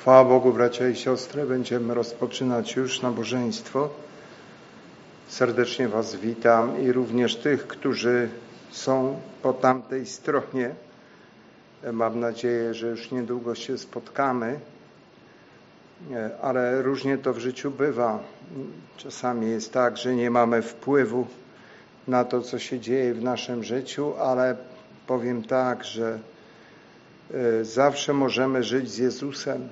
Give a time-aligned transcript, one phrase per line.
[0.00, 1.46] Chwała Bogu, bracia i siostry.
[1.46, 3.88] Będziemy rozpoczynać już nabożeństwo.
[5.28, 8.28] Serdecznie Was witam i również tych, którzy
[8.70, 10.74] są po tamtej stronie.
[11.92, 14.60] Mam nadzieję, że już niedługo się spotkamy,
[16.42, 18.18] ale różnie to w życiu bywa.
[18.96, 21.26] Czasami jest tak, że nie mamy wpływu
[22.08, 24.56] na to, co się dzieje w naszym życiu, ale
[25.06, 26.18] powiem tak, że
[27.34, 29.68] e, zawsze możemy żyć z Jezusem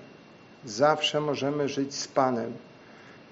[0.64, 2.52] Zawsze możemy żyć z Panem.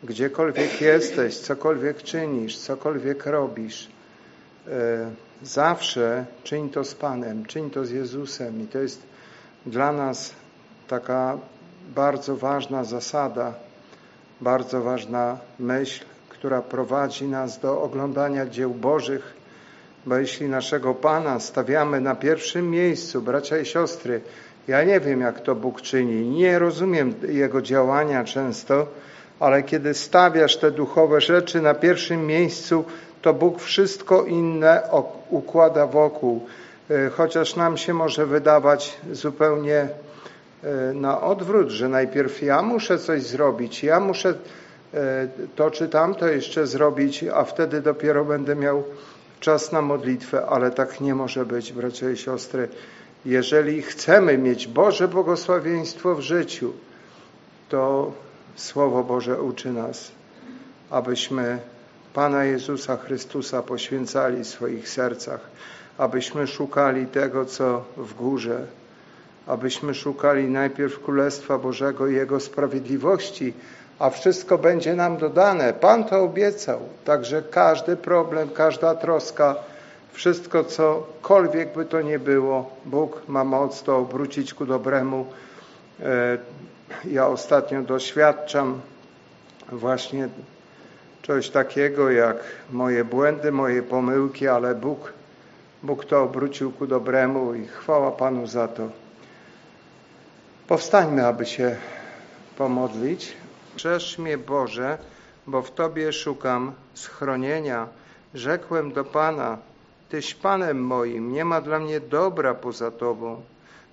[0.05, 3.89] Gdziekolwiek jesteś, cokolwiek czynisz, cokolwiek robisz,
[4.69, 5.11] e,
[5.43, 8.63] zawsze czyń to z Panem, czyń to z Jezusem.
[8.63, 9.03] I to jest
[9.67, 10.33] dla nas
[10.89, 11.39] taka
[11.95, 13.55] bardzo ważna zasada,
[14.41, 19.35] bardzo ważna myśl, która prowadzi nas do oglądania dzieł Bożych,
[20.07, 24.21] bo jeśli naszego Pana stawiamy na pierwszym miejscu, bracia i siostry,
[24.69, 28.87] ja nie wiem, jak to Bóg czyni, nie rozumiem Jego działania często,
[29.41, 32.85] ale kiedy stawiasz te duchowe rzeczy na pierwszym miejscu,
[33.23, 34.83] to Bóg wszystko inne
[35.31, 36.47] układa wokół.
[36.91, 39.89] E, chociaż nam się może wydawać zupełnie
[40.65, 44.35] e, na odwrót, że najpierw ja muszę coś zrobić, ja muszę
[44.95, 48.85] e, to czy tamto jeszcze zrobić, a wtedy dopiero będę miał
[49.41, 52.69] czas na modlitwę, ale tak nie może być, bracia i siostry.
[53.27, 56.73] Jeżeli chcemy mieć Boże błogosławieństwo w życiu,
[57.69, 58.13] to
[58.57, 60.13] Słowo Boże uczy nas,
[60.91, 61.59] abyśmy
[62.15, 65.41] Pana Jezusa Chrystusa poświęcali w swoich sercach,
[65.99, 68.67] abyśmy szukali tego, co w górze,
[69.47, 73.53] abyśmy szukali najpierw Królestwa Bożego i Jego sprawiedliwości,
[73.99, 75.73] a wszystko będzie nam dodane.
[75.73, 79.57] Pan to obiecał, także każdy problem, każda troska,
[80.17, 85.27] wszystko, cokolwiek by to nie było, Bóg ma moc to obrócić ku dobremu.
[86.01, 86.39] E,
[87.05, 88.81] ja ostatnio doświadczam
[89.73, 90.29] właśnie
[91.23, 92.37] czegoś takiego jak
[92.73, 95.13] moje błędy, moje pomyłki, ale Bóg,
[95.83, 98.89] Bóg to obrócił ku dobremu i chwała Panu za to.
[100.69, 101.77] Powstańmy, aby się
[102.59, 103.37] pomodlić.
[103.77, 104.99] Czesz mnie Boże,
[105.47, 107.89] bo w Tobie szukam schronienia.
[108.35, 109.59] Rzekłem do Pana,
[110.09, 113.43] Tyś Panem moim, nie ma dla mnie dobra poza Tobą.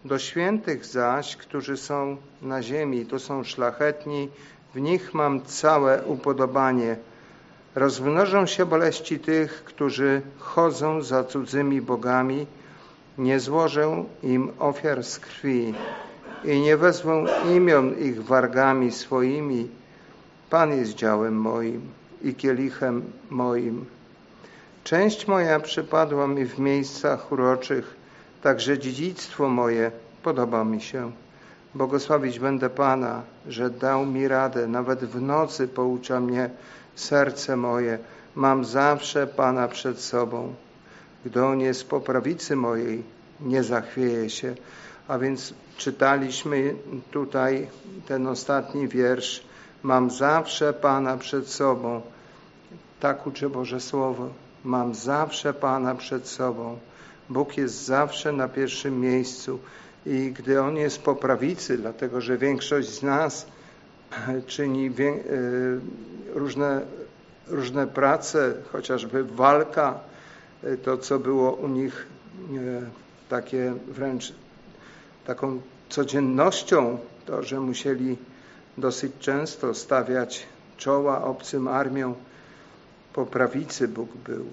[0.06, 4.30] Do świętych zaś, którzy są na ziemi, to są szlachetni,
[4.74, 6.98] w nich mam całe upodobanie.
[7.76, 12.46] Rozmnożą się boleści tych, którzy chodzą za cudzymi bogami,
[13.18, 15.74] nie złożę im ofiar z krwi
[16.44, 17.26] i nie wezmą
[17.56, 19.68] imion ich wargami swoimi.
[20.50, 21.82] Pan jest działem moim
[22.22, 23.86] i kielichem moim.
[24.84, 27.96] Część moja przypadła mi w miejscach uroczych,
[28.42, 29.92] także dziedzictwo moje
[30.24, 31.12] podoba mi się.
[31.76, 36.50] Błogosławić będę Pana, że dał mi radę, nawet w nocy poucza mnie
[36.96, 38.00] serce moje.
[38.36, 40.54] Mam zawsze Pana przed sobą.
[41.26, 43.04] Gdy On jest po prawicy mojej,
[43.42, 44.56] nie zachwieje się.
[45.08, 46.76] A więc czytaliśmy
[47.12, 47.68] tutaj
[48.08, 49.44] ten ostatni wiersz.
[49.84, 52.02] Mam zawsze Pana przed sobą.
[53.00, 54.30] Tak uczy Boże Słowo.
[54.64, 56.78] Mam zawsze Pana przed sobą.
[57.30, 59.60] Bóg jest zawsze na pierwszym miejscu
[60.06, 63.46] i gdy On jest po prawicy, dlatego że większość z nas
[64.48, 64.92] czyni e,
[66.34, 66.82] różne,
[67.48, 70.00] różne prace, chociażby walka,
[70.64, 72.08] e, to co było u nich
[72.58, 72.60] e,
[73.30, 74.34] takie wręcz
[75.26, 78.18] taką codziennością, to, że musieli
[78.78, 82.16] dosyć często stawiać czoła obcym armiom,
[83.14, 84.46] po prawicy Bóg był.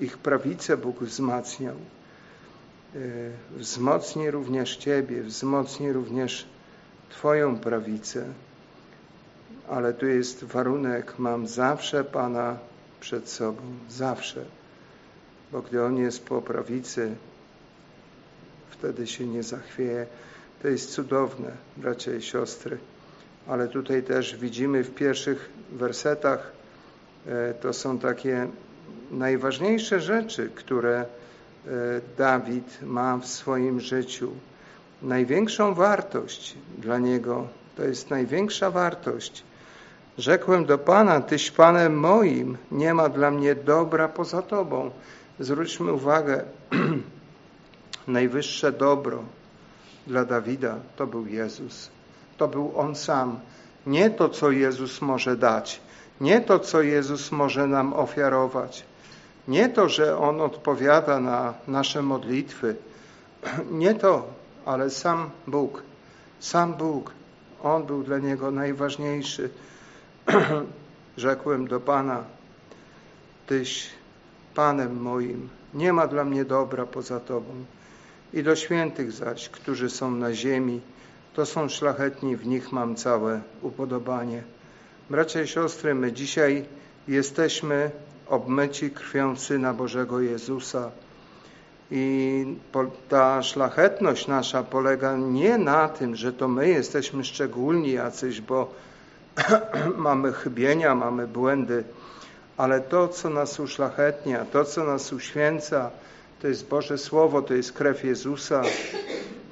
[0.00, 1.76] Ich prawicę Bóg wzmacniał.
[2.94, 2.98] E,
[3.56, 6.46] wzmocni również Ciebie, wzmocni również
[7.10, 8.24] Twoją prawicę.
[9.68, 12.58] Ale tu jest warunek, mam zawsze Pana
[13.00, 14.44] przed sobą, zawsze.
[15.52, 17.14] Bo gdy On jest po prawicy,
[18.70, 20.06] wtedy się nie zachwieje.
[20.62, 22.78] To jest cudowne, bracia i siostry.
[23.46, 26.52] Ale tutaj też widzimy w pierwszych wersetach
[27.60, 28.48] to są takie
[29.10, 31.06] najważniejsze rzeczy, które e,
[32.18, 34.32] Dawid ma w swoim życiu.
[35.02, 39.44] Największą wartość dla niego to jest największa wartość.
[40.18, 44.90] Rzekłem do Pana, Tyś Panem moim, nie ma dla mnie dobra poza Tobą.
[45.40, 46.44] Zwróćmy uwagę,
[48.08, 49.22] najwyższe dobro
[50.06, 51.90] dla Dawida to był Jezus.
[52.36, 53.40] To był On sam.
[53.86, 55.80] Nie to, co Jezus może dać,
[56.20, 58.84] nie to, co Jezus może nam ofiarować.
[59.48, 62.76] Nie to, że On odpowiada na nasze modlitwy.
[63.70, 64.26] Nie to,
[64.64, 65.82] ale sam Bóg.
[66.40, 67.12] Sam Bóg.
[67.62, 69.50] On był dla niego najważniejszy.
[71.16, 72.24] Rzekłem do Pana,
[73.46, 73.90] Tyś
[74.54, 77.64] Panem moim, nie ma dla mnie dobra poza Tobą.
[78.32, 80.80] I do świętych zaś, którzy są na ziemi,
[81.34, 84.42] to są szlachetni, w nich mam całe upodobanie.
[85.10, 86.64] Bracia i siostry, my dzisiaj
[87.08, 87.90] jesteśmy
[88.26, 90.90] obmyci krwią Syna Bożego Jezusa.
[91.90, 92.56] I
[93.08, 98.74] ta szlachetność nasza polega nie na tym, że to my jesteśmy szczególni jacyś, bo
[99.96, 101.84] mamy chybienia, mamy błędy,
[102.56, 105.90] ale to, co nas uszlachetnia, to, co nas uświęca,
[106.42, 108.62] to jest Boże Słowo, to jest krew Jezusa,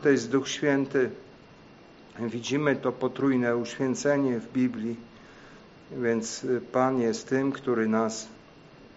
[0.03, 1.11] to jest Duch Święty.
[2.21, 4.97] Widzimy to potrójne uświęcenie w Biblii,
[5.93, 8.29] więc Pan jest tym, który nas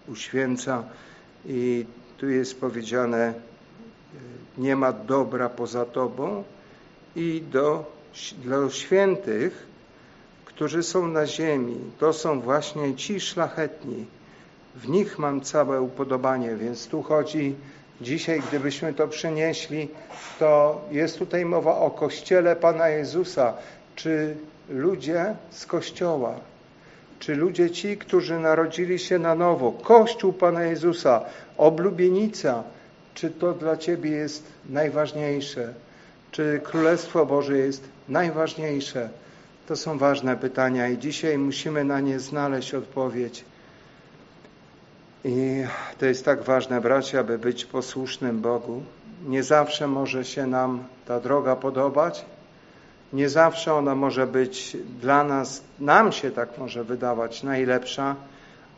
[0.08, 0.84] uświęca
[1.46, 1.86] i
[2.18, 3.34] tu jest powiedziane
[4.58, 6.44] nie ma dobra poza Tobą
[7.16, 7.84] i do,
[8.42, 9.66] dla świętych,
[10.44, 14.06] którzy są na ziemi, to są właśnie ci szlachetni.
[14.74, 17.54] W nich mam całe upodobanie, więc tu chodzi.
[18.00, 19.88] Dzisiaj, gdybyśmy to przenieśli,
[20.38, 23.54] to jest tutaj mowa o Kościele Pana Jezusa,
[23.96, 24.36] czy
[24.68, 26.34] ludzie z Kościoła,
[27.20, 31.24] czy ludzie ci, którzy narodzili się na nowo, Kościół Pana Jezusa,
[31.58, 32.62] oblubienica,
[33.14, 35.74] czy to dla Ciebie jest najważniejsze?
[36.30, 39.08] Czy Królestwo Boże jest najważniejsze?
[39.68, 43.44] To są ważne pytania i dzisiaj musimy na nie znaleźć odpowiedź.
[45.24, 45.64] I
[45.98, 48.82] to jest tak ważne, bracia, aby być posłusznym Bogu.
[49.26, 52.24] Nie zawsze może się nam ta droga podobać,
[53.12, 58.16] nie zawsze ona może być dla nas, nam się tak może wydawać najlepsza,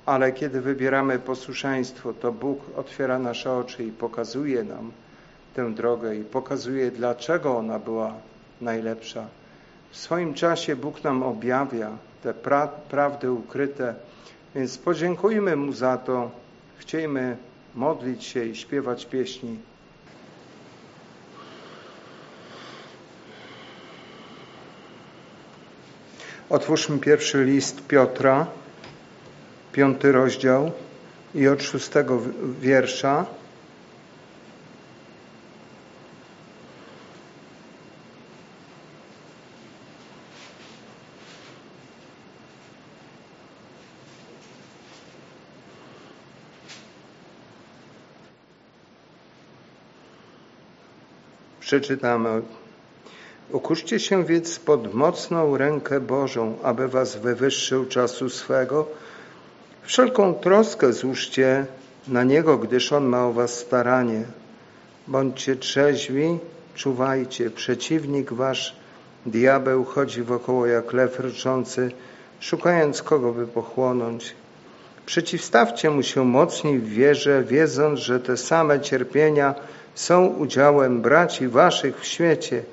[0.07, 4.93] ale kiedy wybieramy posłuszeństwo, to Bóg otwiera nasze oczy i pokazuje nam
[5.55, 8.15] tę drogę i pokazuje, dlaczego ona była
[8.61, 9.27] najlepsza.
[9.91, 11.91] W swoim czasie Bóg nam objawia
[12.23, 13.95] te pra prawdy ukryte,
[14.55, 16.31] więc podziękujmy Mu za to.
[16.79, 17.37] Chciejmy
[17.75, 19.59] modlić się i śpiewać pieśni.
[26.53, 28.47] Otwórzmy pierwszy list Piotra,
[29.73, 30.73] piąty rozdział
[31.35, 32.21] i od szóstego
[32.61, 33.27] wiersza.
[51.61, 52.43] Przeczytamy
[53.53, 58.87] Ukurzcie się więc pod mocną rękę Bożą, aby was wywyższył czasu swego.
[59.83, 61.67] Wszelką troskę złóżcie
[62.09, 64.25] na Niego, gdyż On ma o was staranie.
[65.09, 66.39] Bądźcie trzeźwi,
[66.75, 67.51] czuwajcie.
[67.51, 68.77] Przeciwnik wasz,
[69.27, 71.91] diabeł, chodzi wokoło jak lew ryczący,
[72.41, 74.35] szukając kogo by pochłonąć.
[75.07, 79.55] Przeciwstawcie mu się mocniej w wierze, wiedząc, że te same cierpienia
[79.95, 82.63] są udziałem braci waszych w świecie–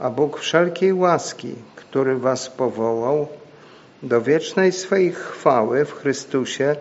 [0.00, 3.28] a Bóg wszelkiej łaski, który was powołał
[4.02, 6.76] do wiecznej swej chwały w Chrystusie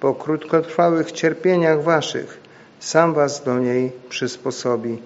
[0.00, 2.40] po krótkotrwałych cierpieniach waszych,
[2.80, 4.98] sam was do niej przysposobi,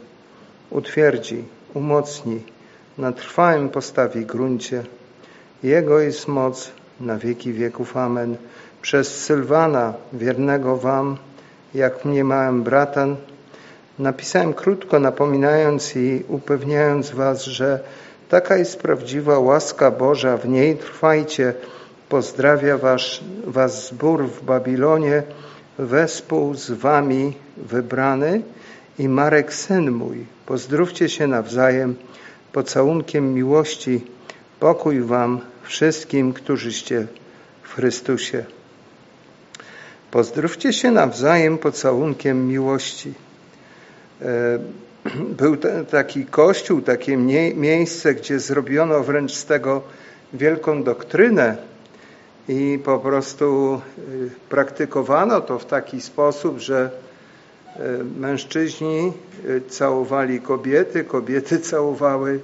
[0.71, 1.45] utwierdzi,
[1.75, 2.43] umocni,
[2.99, 4.83] na trwałym postawi gruncie.
[5.63, 7.97] Jego jest moc na wieki wieków.
[7.97, 8.37] Amen.
[8.83, 11.17] Przez Sylwana, wiernego wam,
[11.75, 13.07] jak mnie małem brata,
[13.99, 17.81] Napisałem krótko, napominając i upewniając Was, że
[18.29, 21.55] taka jest prawdziwa łaska Boża, w niej trwajcie.
[22.09, 25.23] Pozdrawia was, was zbór w Babilonie,
[25.79, 28.43] wespół z Wami wybrany
[28.99, 30.27] i Marek, syn mój.
[30.47, 31.95] Pozdrówcie się nawzajem
[32.53, 34.05] pocałunkiem miłości.
[34.61, 37.07] Pokój Wam wszystkim, którzyście
[37.63, 38.45] w Chrystusie.
[40.11, 43.24] Pozdrówcie się nawzajem pocałunkiem miłości.
[44.23, 44.59] E,
[45.41, 45.57] był
[45.91, 47.17] taki kościół, takie
[47.57, 49.83] miejsce, gdzie zrobiono wręcz z tego
[50.33, 51.57] wielką doktrynę
[52.49, 54.01] i po prostu e,
[54.49, 56.91] praktykowano to w taki sposób, że
[57.77, 59.13] e, mężczyźni
[59.69, 62.41] całowali kobiety, kobiety całowały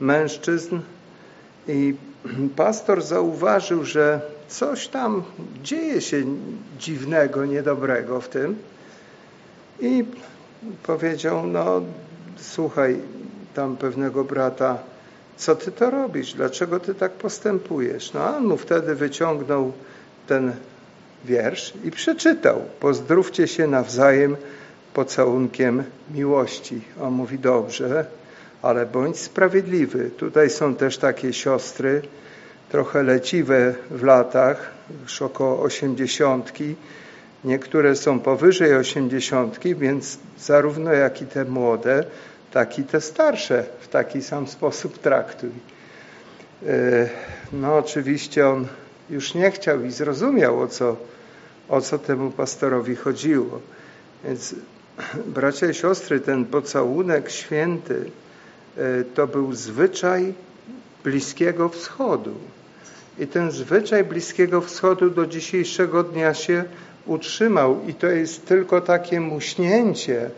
[0.00, 0.78] mężczyzn
[1.68, 1.94] i
[2.56, 5.22] pastor zauważył, że coś tam
[5.62, 6.22] dzieje się
[6.78, 8.56] dziwnego, niedobrego w tym
[9.80, 10.04] i
[10.82, 11.82] powiedział, no
[12.36, 12.96] słuchaj
[13.54, 14.78] tam pewnego brata,
[15.36, 16.34] co ty to robisz?
[16.34, 18.12] Dlaczego ty tak postępujesz?
[18.12, 19.72] No a on mu wtedy wyciągnął
[20.26, 20.52] ten
[21.24, 22.62] wiersz i przeczytał.
[22.80, 24.36] Pozdrówcie się nawzajem
[24.94, 25.84] pocałunkiem
[26.14, 26.80] miłości.
[27.00, 28.06] On mówi, dobrze,
[28.62, 30.10] ale bądź sprawiedliwy.
[30.10, 32.02] Tutaj są też takie siostry,
[32.70, 34.70] trochę leciwe w latach,
[35.02, 36.74] już około osiemdziesiątki.
[37.44, 42.04] Niektóre są powyżej osiemdziesiątki, więc zarówno jak i te młode,
[42.50, 45.50] tak i te starsze w taki sam sposób traktuj.
[46.66, 47.08] E,
[47.52, 48.66] no oczywiście on
[49.10, 50.96] już nie chciał i zrozumiał, o co,
[51.68, 53.60] o co temu pastorowi chodziło.
[54.24, 54.54] Więc
[55.36, 58.10] bracia i siostry, ten pocałunek święty
[58.76, 60.34] e, to był zwyczaj
[61.04, 62.34] Bliskiego Wschodu.
[63.18, 66.64] I ten zwyczaj Bliskiego Wschodu do dzisiejszego dnia się
[67.08, 70.30] utrzymał i to jest tylko takie muśnięcie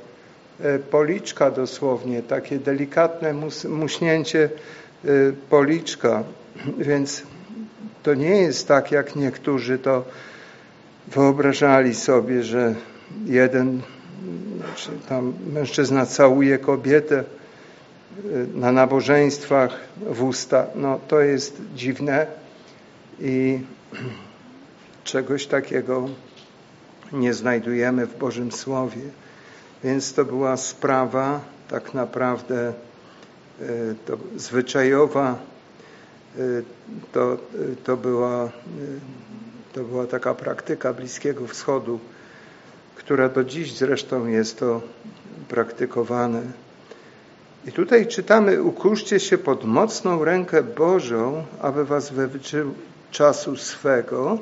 [0.61, 3.35] e, policzka dosłownie, takie delikatne
[3.69, 4.49] muśnięcie
[5.05, 5.09] e,
[5.51, 6.25] policzka.
[6.79, 7.23] Więc
[8.03, 10.05] to nie jest tak, jak niektórzy to
[11.09, 12.75] wyobrażali sobie, że
[13.27, 13.83] jeden
[14.57, 17.25] znaczy tam mężczyzna całuje kobietę e,
[18.55, 20.67] na nabożeństwach w usta.
[20.75, 22.27] No to jest dziwne
[23.21, 23.59] i
[25.05, 26.09] czegoś takiego
[27.13, 29.03] nie znajdujemy w Bożym Słowie.
[29.85, 32.75] Więc to była sprawa tak naprawdę e,
[34.07, 35.39] to zwyczajowa,
[36.39, 36.41] e,
[37.13, 37.37] to,
[37.85, 38.49] to, była,
[39.73, 42.01] to była taka praktyka Bliskiego Wschodu,
[42.97, 44.81] która do dziś zresztą jest to
[45.49, 46.43] praktykowane.
[47.67, 52.29] I tutaj czytamy, ukuszcie się pod mocną rękę Bożą, aby was we
[53.11, 54.39] czasu swego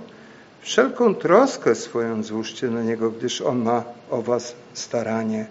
[0.60, 5.46] wszelką troskę swoją złóżcie na Niego, gdyż On ma o was staranie.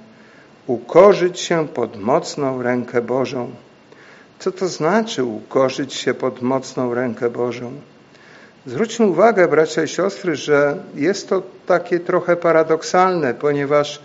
[0.68, 3.52] Ukorzyć się pod mocną rękę Bożą.
[4.40, 7.72] Co to znaczy ukorzyć się pod mocną rękę Bożą?
[8.66, 14.02] Zwróćmy uwagę, bracia i siostry, że jest to takie trochę paradoksalne, ponieważ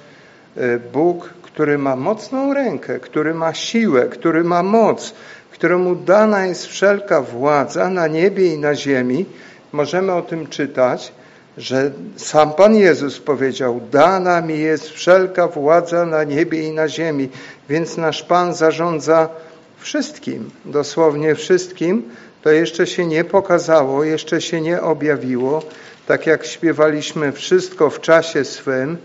[0.56, 5.14] e, Bóg, który ma mocną rękę, który ma siłę, który ma moc,
[5.50, 9.26] któremu dana jest wszelka władza na niebie i na ziemi,
[9.72, 11.12] możemy o tym czytać,
[11.56, 17.28] że sam Pan Jezus powiedział, dana mi jest wszelka władza na niebie i na ziemi,
[17.68, 19.28] więc nasz Pan zarządza
[19.78, 22.10] wszystkim, dosłownie wszystkim,
[22.42, 25.62] to jeszcze się nie pokazało, jeszcze się nie objawiło,
[26.06, 28.96] tak jak śpiewaliśmy wszystko w czasie swym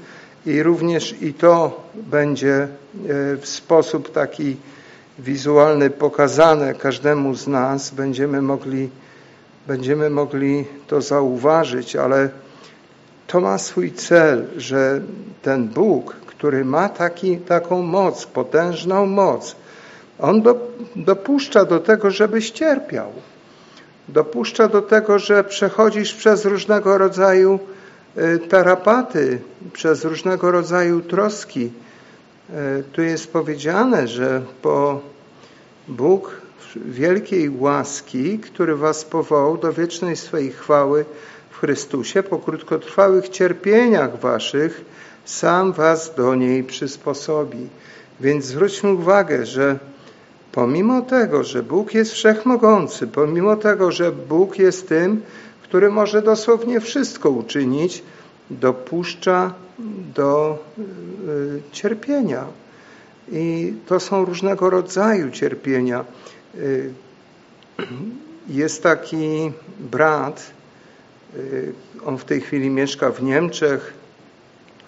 [0.45, 2.67] i również i to będzie e,
[3.37, 4.57] w sposób taki
[5.19, 8.89] wizualny pokazane każdemu z nas, będziemy mogli,
[9.67, 12.29] będziemy mogli to zauważyć, ale
[13.27, 15.01] to ma swój cel, że
[15.41, 19.55] ten Bóg, który ma taki, taką moc, potężną moc,
[20.19, 20.55] on do,
[20.95, 23.11] dopuszcza do tego, żebyś cierpiał.
[24.09, 27.59] Dopuszcza do tego, że przechodzisz przez różnego rodzaju
[28.17, 29.39] y, tarapaty,
[29.73, 31.71] przez różnego rodzaju troski.
[32.49, 35.01] Y, tu jest powiedziane, że po
[35.87, 41.05] Bóg wielkiej łaski, który was powołał do wiecznej swej chwały
[41.49, 44.85] w Chrystusie, po krótkotrwałych cierpieniach waszych,
[45.25, 47.67] sam was do niej przysposobi.
[48.19, 49.79] Więc zwróćmy uwagę, że
[50.57, 55.21] Pomimo tego, że Bóg jest wszechmogący, pomimo tego, że Bóg jest tym,
[55.63, 58.03] który może dosłownie wszystko uczynić,
[58.49, 59.53] dopuszcza
[60.15, 62.45] do y, cierpienia.
[63.31, 66.05] I to są różnego rodzaju cierpienia.
[66.57, 66.93] Y,
[68.49, 70.51] jest taki brat,
[71.35, 71.73] y,
[72.05, 73.93] on w tej chwili mieszka w Niemczech,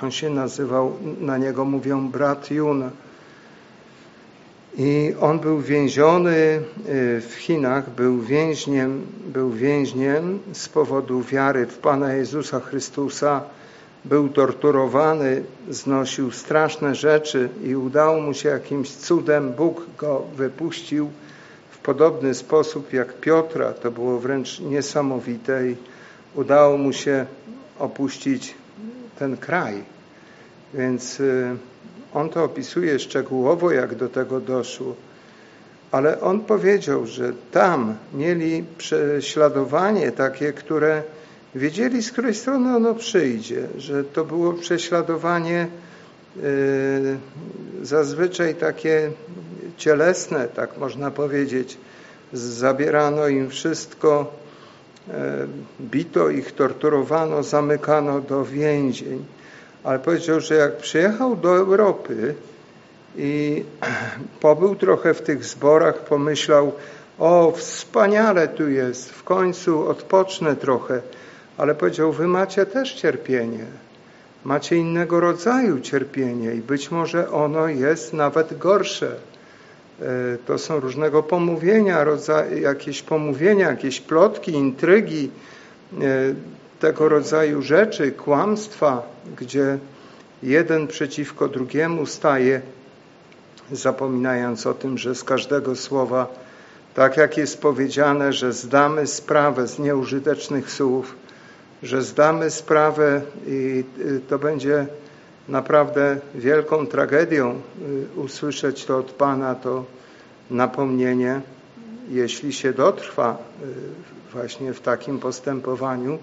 [0.02, 2.90] on się nazywał, na niego mówią brat Jun.
[4.78, 6.62] I on był więziony y,
[7.22, 13.42] w Chinach, był więźniem, był więźniem z powodu wiary w Pana Jezusa Chrystusa.
[14.06, 21.10] Był torturowany, znosił straszne rzeczy i udało mu się jakimś cudem, Bóg go wypuścił
[21.84, 23.74] podobny sposób jak Piotra.
[23.74, 25.76] To było wręcz niesamowite i
[26.36, 27.26] udało mu się
[27.80, 28.54] opuścić
[29.20, 29.84] ten kraj.
[30.74, 31.56] Więc y,
[32.14, 34.96] on to opisuje szczegółowo, jak do tego doszło,
[35.92, 41.04] ale on powiedział, że tam mieli prześladowanie takie, które
[41.56, 45.68] wiedzieli, z której strony ono przyjdzie, że to było prześladowanie
[46.36, 46.44] yy,
[47.82, 49.12] zazwyczaj takie
[49.78, 51.78] cielesne, tak można powiedzieć.
[52.34, 54.32] Zabierano im wszystko,
[55.08, 55.14] yy,
[55.82, 59.26] bito ich, torturowano, zamykano do więzień
[59.84, 62.36] ale powiedział, że jak przyjechał do Europy
[63.18, 63.64] i
[64.42, 66.72] pobył trochę w tych zborach, pomyślał,
[67.20, 71.02] o wspaniale tu jest, w końcu odpocznę trochę,
[71.58, 73.66] ale powiedział, wy macie też cierpienie,
[74.44, 79.16] macie innego rodzaju cierpienie i być może ono jest nawet gorsze.
[80.46, 82.06] To są różnego pomówienia,
[82.62, 85.30] jakieś pomówienia, jakieś plotki, intrygi,
[86.80, 89.02] tego rodzaju rzeczy, kłamstwa,
[89.38, 89.78] gdzie
[90.44, 92.62] jeden przeciwko drugiemu staje,
[93.72, 96.28] zapominając o tym, że z każdego słowa,
[96.94, 101.16] tak jak jest powiedziane, że zdamy sprawę z nieużytecznych słów,
[101.84, 103.84] że zdamy sprawę i
[104.30, 104.88] to będzie
[105.50, 107.62] naprawdę wielką tragedią
[108.16, 109.86] y, usłyszeć to od Pana, to
[110.52, 111.42] napomnienie,
[112.10, 116.20] jeśli się dotrwa y, właśnie w takim postępowaniu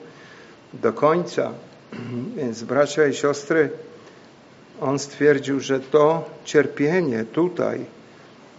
[0.73, 1.53] do końca.
[2.37, 3.71] Więc bracia i siostry,
[4.81, 7.85] on stwierdził, że to cierpienie tutaj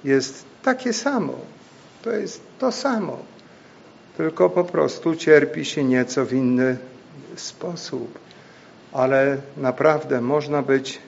[0.04, 1.34] jest takie samo.
[2.04, 3.18] To jest to samo.
[4.18, 6.78] Tylko po prostu cierpi się nieco w inny
[7.36, 8.27] sposób.
[8.94, 11.00] Ale naprawdę można być,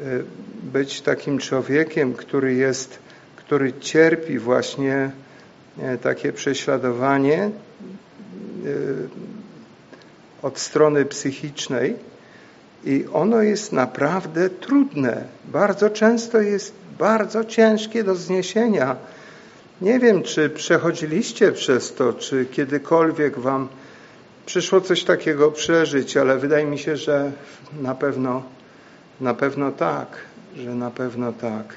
[0.00, 0.24] y,
[0.62, 2.98] być takim człowiekiem, który jest,
[3.36, 5.10] który cierpi właśnie
[5.94, 7.50] y, takie prześladowanie
[8.66, 9.08] y,
[10.42, 11.96] od strony psychicznej
[12.84, 15.24] i ono jest naprawdę trudne.
[15.44, 18.96] Bardzo często jest bardzo ciężkie do zniesienia.
[19.80, 23.68] Nie wiem, czy przechodziliście przez to, czy kiedykolwiek wam
[24.48, 27.32] przyszło coś takiego przeżyć, ale wydaje mi się, że
[27.80, 28.42] na pewno,
[29.20, 30.08] na pewno tak,
[30.56, 31.74] że na pewno tak.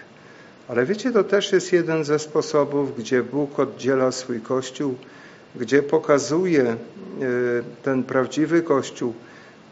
[0.68, 4.96] Ale wiecie, to też jest jeden ze sposobów, gdzie Bóg oddziela swój Kościół,
[5.56, 6.78] gdzie pokazuje e,
[7.84, 9.14] ten prawdziwy Kościół,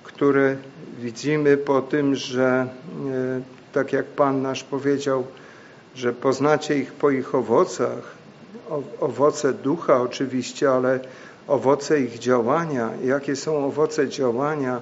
[0.04, 0.58] który
[1.02, 2.68] widzimy po tym, że e,
[3.74, 5.28] tak jak Pan nasz powiedział,
[5.96, 8.20] że poznacie ich po ich owocach,
[9.00, 11.00] owoce ducha oczywiście, ale
[11.50, 14.82] owoce ich działania, jakie są owoce działania,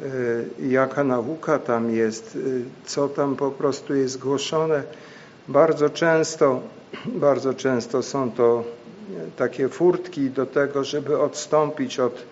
[0.00, 0.04] e,
[0.66, 2.38] jaka nauka tam jest,
[2.86, 4.82] co tam po prostu jest głoszone.
[5.48, 6.60] Bardzo często,
[7.06, 8.64] bardzo często są to
[9.36, 12.22] takie furtki do tego, żeby odstąpić od,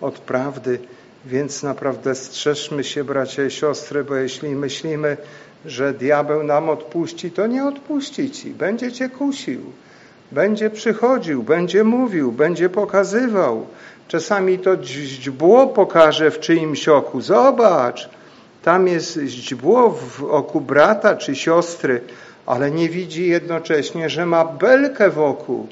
[0.00, 0.78] od prawdy.
[1.26, 5.16] Więc naprawdę strzeżmy się, bracia i siostry, bo jeśli myślimy,
[5.66, 8.50] że diabeł nam odpuści, to nie odpuści ci.
[8.50, 9.60] Będzie cię kusił.
[10.32, 13.66] Będzie przychodził, będzie mówił, będzie pokazywał.
[14.08, 17.20] Czasami to źdźbło pokaże w czyimś oku.
[17.20, 18.08] Zobacz,
[18.62, 22.00] tam jest źdźbło w oku brata czy siostry,
[22.46, 25.66] ale nie widzi jednocześnie, że ma belkę wokół.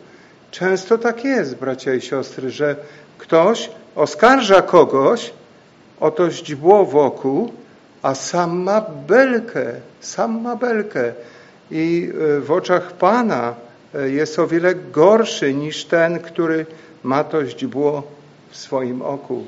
[0.50, 2.76] Często tak jest, bracia i siostry, że
[3.18, 5.32] ktoś oskarża kogoś
[6.00, 7.52] o to źdźbło wokół,
[8.02, 11.12] a sam ma belkę, sam ma belkę.
[11.70, 13.54] I e, w oczach Pana
[14.04, 16.66] jest o wiele gorszy niż ten, który
[17.02, 18.02] ma to źdźbło
[18.50, 19.44] w swoim oku.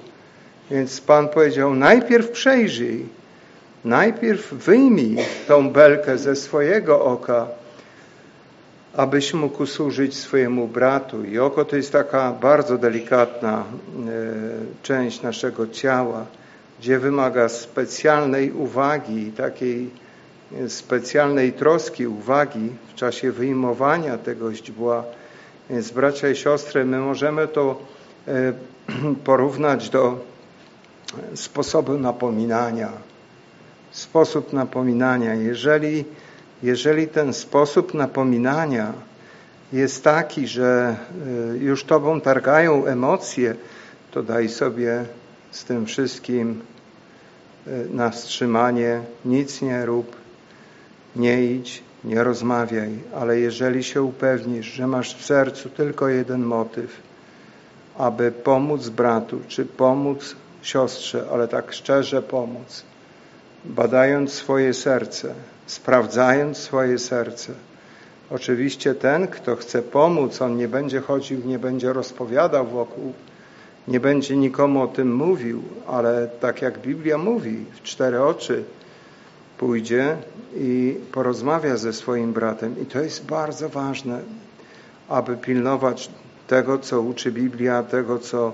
[0.71, 3.07] Więc Pan powiedział, najpierw przejrzyj,
[3.85, 5.17] najpierw wyjmij
[5.49, 7.47] tą belkę ze swojego oka,
[8.97, 11.25] abyś mógł służyć swojemu bratu.
[11.25, 13.65] I oko to jest taka bardzo delikatna e,
[14.83, 16.27] część naszego ciała,
[16.81, 20.06] gdzie wymaga specjalnej uwagi, takiej e,
[20.69, 25.05] specjalnej troski, uwagi w czasie wyjmowania tego źdźbła.
[25.71, 27.79] Więc bracia i siostry, my możemy to
[28.29, 28.53] e,
[29.25, 30.19] porównać do
[31.35, 32.93] sposobu napominania.
[33.91, 35.35] Sposób napominania.
[35.35, 36.05] Jeżeli
[36.63, 38.93] jeżeli ten sposób napominania
[39.73, 40.97] jest taki, że
[41.55, 43.55] y, już tobą targają emocje,
[44.11, 45.05] to daj sobie
[45.51, 46.63] z tym wszystkim
[47.67, 50.17] y, na wstrzymanie, nic nie rób,
[51.17, 57.01] nie idź, nie rozmawiaj, ale jeżeli się upewnisz, że masz w sercu tylko jeden motyw,
[57.99, 62.83] aby pomóc bratu, czy pomóc siostrze, ale tak szczerze pomóc,
[63.65, 65.35] badając swoje serce,
[65.67, 67.53] sprawdzając swoje serce.
[68.31, 73.13] Oczywiście ten, kto chce pomóc, on nie będzie chodził, nie będzie rozpowiadał wokół,
[73.89, 78.65] nie będzie nikomu o tym mówił, ale tak jak Biblia mówi, w cztery oczy
[79.59, 80.17] pójdzie
[80.57, 82.81] i porozmawia ze swoim bratem.
[82.83, 84.23] I to jest bardzo ważne,
[85.09, 86.11] aby pilnować
[86.47, 88.53] tego, co uczy Biblia, tego, co,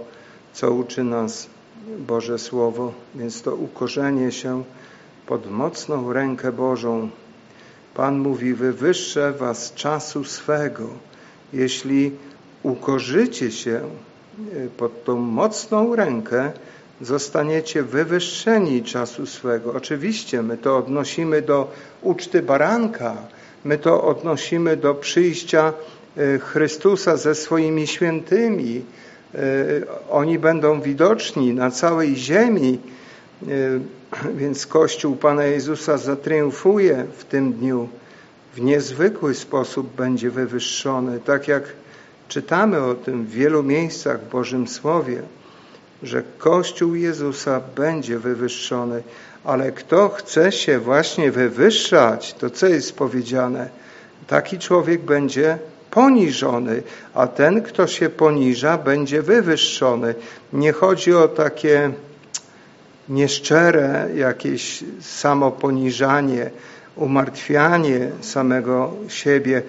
[0.53, 1.47] co uczy nas
[1.99, 2.93] Boże Słowo.
[3.15, 4.65] Więc to ukorzenie się
[5.27, 7.09] pod mocną rękę Bożą.
[7.95, 10.88] Pan mówi, wywyższę was czasu swego.
[11.53, 12.12] Jeśli
[12.62, 13.81] ukorzycie się
[14.77, 16.53] pod tą mocną rękę,
[17.03, 19.73] zostaniecie wywyższeni czasu swego.
[19.73, 21.71] Oczywiście my to odnosimy do
[22.03, 23.17] uczty baranka,
[23.65, 25.73] my to odnosimy do przyjścia
[26.17, 28.85] e, Chrystusa ze swoimi świętymi.
[29.35, 29.38] E,
[30.11, 32.79] oni będą widoczni na całej ziemi
[34.35, 37.88] więc Kościół Pana Jezusa zatriumfuje w tym dniu.
[38.55, 41.62] w niezwykły sposób będzie wywyższony, tak jak
[42.29, 45.23] czytamy o tym w wielu miejscach w Bożym Słowie,
[46.03, 49.03] że Kościół Jezusa będzie wywyższony,
[49.45, 53.69] ale kto chce się właśnie wywyższać, to co jest powiedziane?
[54.27, 55.59] Taki człowiek będzie
[55.91, 56.83] poniżony,
[57.15, 60.15] a ten, kto się poniża, będzie wywyższony.
[60.53, 61.93] Nie chodzi o takie
[63.09, 66.51] nieszczere jakieś samoponiżanie,
[66.97, 69.62] umartwianie samego siebie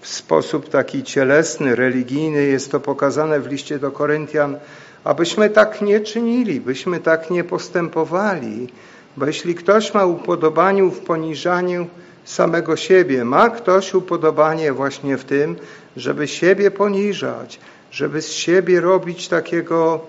[0.00, 2.42] w sposób taki cielesny, religijny.
[2.42, 4.58] Jest to pokazane w liście do Koryntian,
[5.04, 8.68] abyśmy tak nie czynili, byśmy tak nie postępowali.
[9.16, 11.86] Bo jeśli ktoś ma upodobanie w poniżaniu
[12.24, 15.56] samego siebie, ma ktoś upodobanie właśnie w tym,
[15.96, 17.60] żeby siebie poniżać,
[17.90, 20.00] żeby z siebie robić takiego,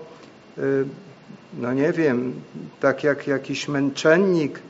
[0.58, 0.84] y,
[1.58, 2.32] no nie wiem,
[2.80, 4.62] tak jak jakiś męczennik y,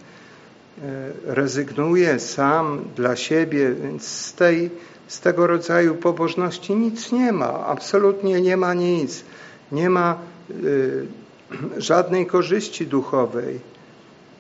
[1.25, 4.71] rezygnuje sam dla siebie, więc z, tej,
[5.07, 9.25] z tego rodzaju pobożności nic nie ma, absolutnie nie ma nic,
[9.73, 10.19] nie ma
[10.51, 11.07] y,
[11.79, 13.73] żadnej korzyści duchowej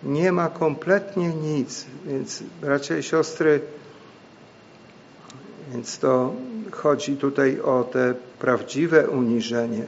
[0.04, 1.86] nie ma kompletnie nic.
[2.06, 3.60] Więc bracia i siostry,
[5.72, 6.34] więc to
[6.70, 9.84] chodzi tutaj o te prawdziwe uniżenie.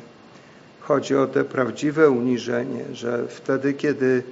[0.81, 4.23] Chodzi o te prawdziwe uniżenie, że wtedy, kiedy,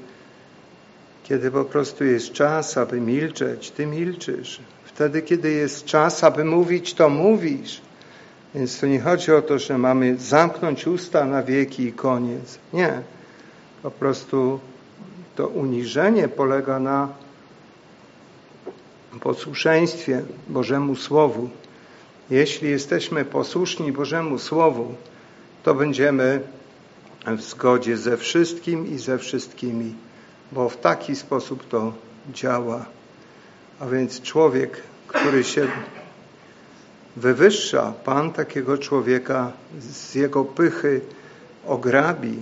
[1.25, 4.61] kiedy po prostu jest czas, aby milczeć, ty milczysz.
[4.85, 7.81] Wtedy, kiedy jest czas, aby mówić, to mówisz.
[8.55, 12.59] Więc to nie chodzi o to, że mamy zamknąć usta na wieki i koniec.
[12.73, 13.03] Nie.
[13.83, 14.61] Po prostu
[15.37, 17.09] to uniżenie polega na
[19.21, 21.51] posłuszeństwie Bożemu Słowu.
[22.31, 24.95] Jeśli jesteśmy posłuszni Bożemu Słowu,
[25.63, 26.41] to będziemy
[27.27, 29.95] w zgodzie ze wszystkim i ze wszystkimi,
[30.53, 31.93] bo w taki sposób to
[32.33, 32.85] działa.
[33.81, 35.69] A więc człowiek, który się
[37.17, 41.01] wywyższa, Pan takiego człowieka z jego pychy
[41.67, 42.39] ograbi.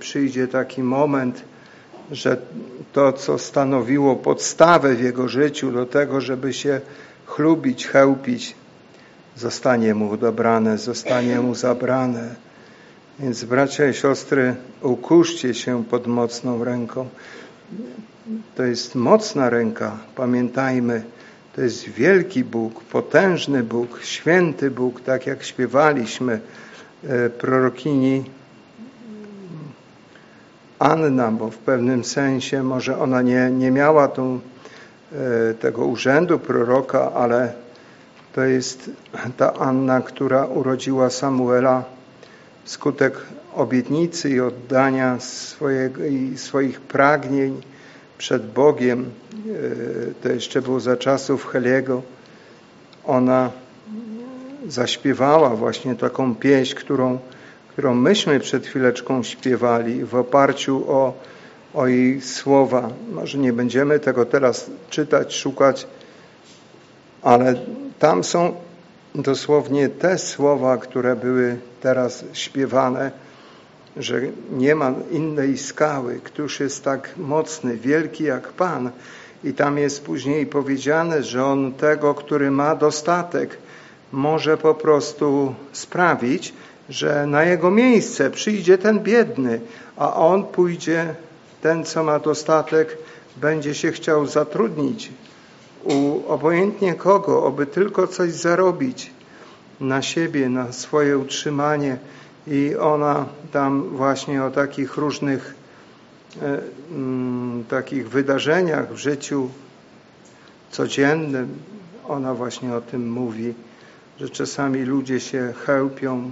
[0.00, 1.44] Przyjdzie taki moment,
[2.10, 2.36] że
[2.92, 6.80] to, co stanowiło podstawę w jego życiu do tego, żeby się
[7.26, 8.54] chlubić, chełpić,
[9.36, 12.34] zostanie mu odebrane, zostanie mu zabrane.
[13.18, 17.08] Więc bracia i siostry, ukuszcie się pod mocną ręką.
[18.56, 21.02] To jest mocna ręka, pamiętajmy.
[21.54, 26.40] To jest wielki Bóg, potężny Bóg, święty Bóg, tak jak śpiewaliśmy
[27.04, 28.24] e, prorokini.
[30.78, 34.40] Anna, bo w pewnym sensie może ona nie, nie miała tą,
[35.12, 37.52] e, tego urzędu proroka, ale
[38.32, 38.90] to jest
[39.36, 41.84] ta Anna, która urodziła Samuela
[42.64, 43.14] wskutek
[43.54, 47.62] obietnicy i oddania swojego, i swoich pragnień
[48.18, 49.00] przed Bogiem.
[49.00, 52.02] E, to jeszcze było za czasów Heliego.
[53.04, 53.50] Ona
[54.68, 57.18] zaśpiewała właśnie taką pieśń, którą
[57.74, 61.12] którą myśmy przed chwileczką śpiewali w oparciu o,
[61.74, 62.90] o jej słowa.
[63.12, 65.86] Może nie będziemy tego teraz czytać, szukać,
[67.22, 67.54] ale
[67.98, 68.54] tam są
[69.14, 73.10] dosłownie te słowa, które były teraz śpiewane,
[73.96, 74.20] że
[74.52, 78.90] nie ma innej skały, któż jest tak mocny, wielki jak Pan.
[79.44, 83.58] I tam jest później powiedziane, że On tego, który ma dostatek,
[84.12, 86.54] może po prostu sprawić,
[86.88, 89.60] że na jego miejsce przyjdzie ten biedny,
[89.96, 91.14] a on pójdzie,
[91.62, 92.98] ten co ma dostatek,
[93.36, 95.12] będzie się chciał zatrudnić
[95.84, 99.10] u obojętnie kogo, aby tylko coś zarobić
[99.80, 101.98] na siebie, na swoje utrzymanie.
[102.46, 105.54] I ona tam właśnie o takich różnych
[106.42, 109.50] e, mm, takich wydarzeniach w życiu
[110.70, 111.58] codziennym,
[112.08, 113.54] ona właśnie o tym mówi,
[114.20, 116.30] że czasami ludzie się chełpią,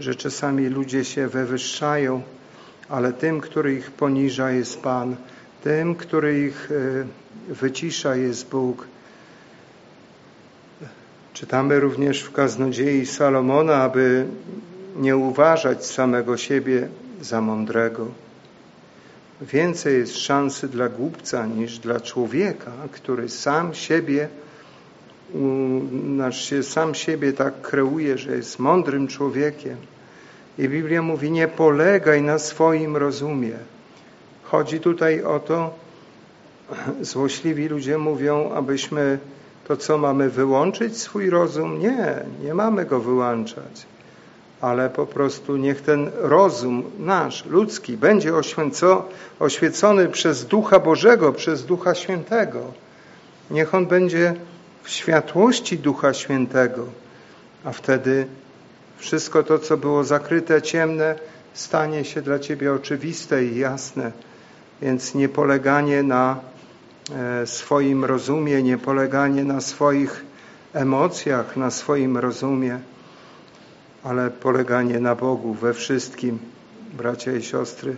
[0.00, 2.22] że czasami ludzie się wywyższają,
[2.88, 5.16] ale tym, który ich poniża jest Pan,
[5.62, 6.70] tym, który ich
[7.50, 8.86] e, wycisza jest Bóg.
[11.32, 14.26] Czytamy również w kaznodziei Salomona, aby
[14.96, 16.88] nie uważać samego siebie
[17.20, 18.06] za mądrego.
[19.40, 24.28] Więcej jest szansy dla głupca niż dla człowieka, który sam siebie
[26.14, 29.76] znaczy sam siebie tak kreuje, że jest mądrym człowiekiem.
[30.58, 33.52] I Biblia mówi, nie polegaj na swoim rozumie.
[34.42, 35.74] Chodzi tutaj o to,
[37.00, 39.18] złośliwi ludzie mówią, abyśmy
[39.68, 41.78] to co mamy wyłączyć swój rozum?
[41.78, 43.86] Nie, nie mamy go wyłączać.
[44.64, 48.32] Ale po prostu niech ten rozum nasz, ludzki, będzie
[49.40, 52.60] oświęcony przez Ducha Bożego, przez Ducha Świętego.
[53.50, 54.34] Niech on będzie
[54.82, 56.86] w światłości Ducha Świętego,
[57.64, 58.26] a wtedy
[58.96, 61.14] wszystko to, co było zakryte, ciemne,
[61.54, 64.12] stanie się dla Ciebie oczywiste i jasne.
[64.82, 66.40] Więc nie poleganie na
[67.12, 70.24] e, swoim rozumie, nie poleganie na swoich
[70.72, 72.78] emocjach, na swoim rozumie,
[74.04, 76.38] ale poleganie na Bogu we wszystkim,
[76.98, 77.96] bracia i siostry.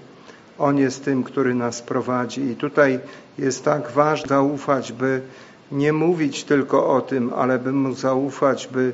[0.59, 2.41] On jest tym, który nas prowadzi.
[2.41, 2.99] I tutaj
[3.39, 5.21] jest tak ważne zaufać, by
[5.73, 8.93] nie mówić tylko o tym, ale by mu zaufać, by,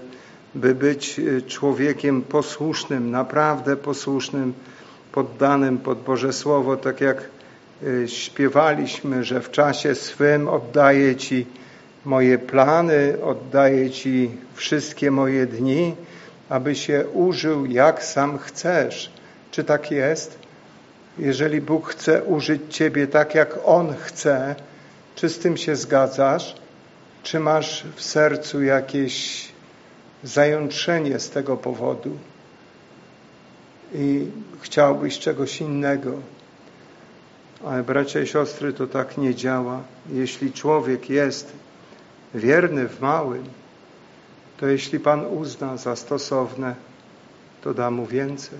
[0.54, 4.52] by być e, człowiekiem posłusznym, naprawdę posłusznym,
[5.12, 7.28] poddanym pod Boże Słowo, tak jak
[7.82, 11.46] e, śpiewaliśmy, że w czasie swym oddaję Ci
[12.04, 15.94] moje plany, oddaję Ci wszystkie moje dni,
[16.52, 19.10] aby się użył jak sam chcesz.
[19.50, 20.38] Czy tak jest?
[21.18, 24.54] Jeżeli Bóg chce użyć Ciebie tak, jak On chce,
[25.14, 26.54] czy z tym się zgadzasz?
[27.22, 29.48] Czy masz w sercu jakieś
[30.24, 32.16] zajątrzenie z tego powodu
[33.94, 34.26] i
[34.60, 36.12] chciałbyś czegoś innego?
[37.64, 39.82] Ale bracia i siostry, to tak nie działa.
[40.12, 41.52] Jeśli człowiek jest
[42.34, 43.61] wierny w małym,
[44.62, 46.74] to jeśli Pan uzna za stosowne,
[47.62, 48.58] to da mu więcej.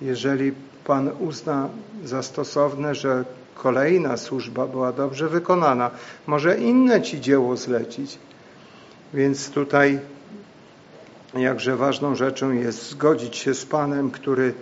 [0.00, 0.52] Jeżeli
[0.84, 1.68] Pan uzna
[2.04, 5.90] za stosowne, że kolejna służba była dobrze wykonana,
[6.26, 8.18] może inne Ci dzieło zlecić.
[9.14, 10.00] Więc tutaj
[11.36, 14.54] jakże ważną rzeczą jest zgodzić się z Panem, który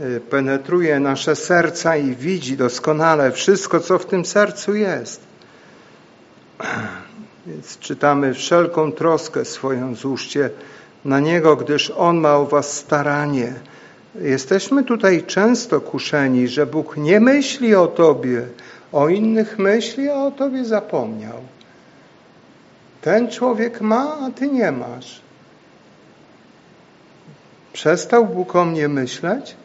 [0.00, 5.20] e, penetruje nasze serca i widzi doskonale wszystko, co w tym sercu jest.
[7.46, 10.50] Więc czytamy wszelką troskę swoją złóżcie
[11.04, 13.52] na Niego, gdyż On ma o was staranie.
[14.14, 18.46] Jesteśmy tutaj często kuszeni, że Bóg nie myśli o Tobie,
[18.92, 21.38] o innych myśli, a o Tobie zapomniał.
[23.00, 25.20] Ten człowiek ma, a Ty nie masz.
[27.72, 29.56] Przestał Bóg o mnie myśleć?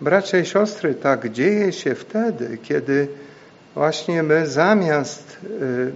[0.00, 3.08] Bracia i siostry, tak dzieje się wtedy, kiedy
[3.74, 5.92] właśnie my zamiast y,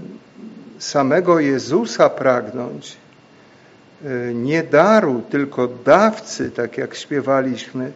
[0.78, 2.96] samego Jezusa pragnąć,
[4.04, 7.92] y, nie daru, tylko dawcy, tak jak śpiewaliśmy,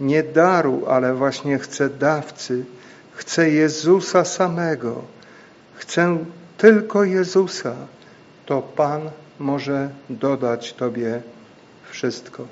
[0.00, 2.64] nie daru, ale właśnie chcę dawcy,
[3.14, 5.02] chcę Jezusa samego,
[5.74, 6.18] chcę
[6.58, 7.74] tylko Jezusa,
[8.46, 11.22] to Pan może dodać Tobie
[11.90, 12.46] wszystko.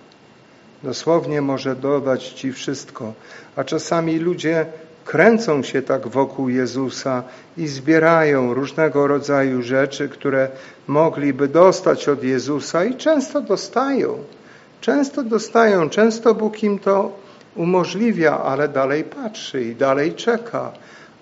[0.83, 3.13] Dosłownie może dodać Ci wszystko.
[3.57, 4.67] A czasami ludzie
[5.05, 7.23] kręcą się tak wokół Jezusa
[7.57, 10.49] i zbierają różnego rodzaju rzeczy, które
[10.87, 14.19] mogliby dostać od Jezusa i często dostają.
[14.81, 17.13] Często dostają, często Bóg im to
[17.57, 20.73] umożliwia, ale dalej patrzy i dalej czeka,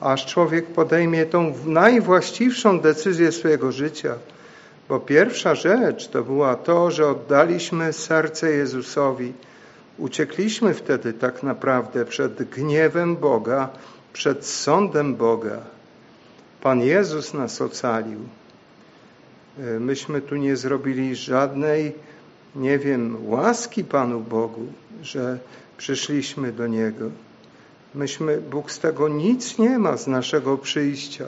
[0.00, 4.14] aż człowiek podejmie tą najwłaściwszą decyzję swojego życia.
[4.88, 9.32] Bo pierwsza rzecz to była to, że oddaliśmy serce Jezusowi,
[9.98, 13.68] Uciekliśmy wtedy tak naprawdę przed gniewem Boga,
[14.12, 15.58] przed sądem Boga.
[16.60, 18.20] Pan Jezus nas ocalił.
[19.58, 21.92] E, myśmy tu nie zrobili żadnej,
[22.56, 24.66] nie wiem, łaski Panu Bogu,
[25.02, 25.38] że
[25.76, 27.10] przyszliśmy do Niego.
[27.94, 31.24] Myśmy, Bóg z tego nic nie ma z naszego przyjścia.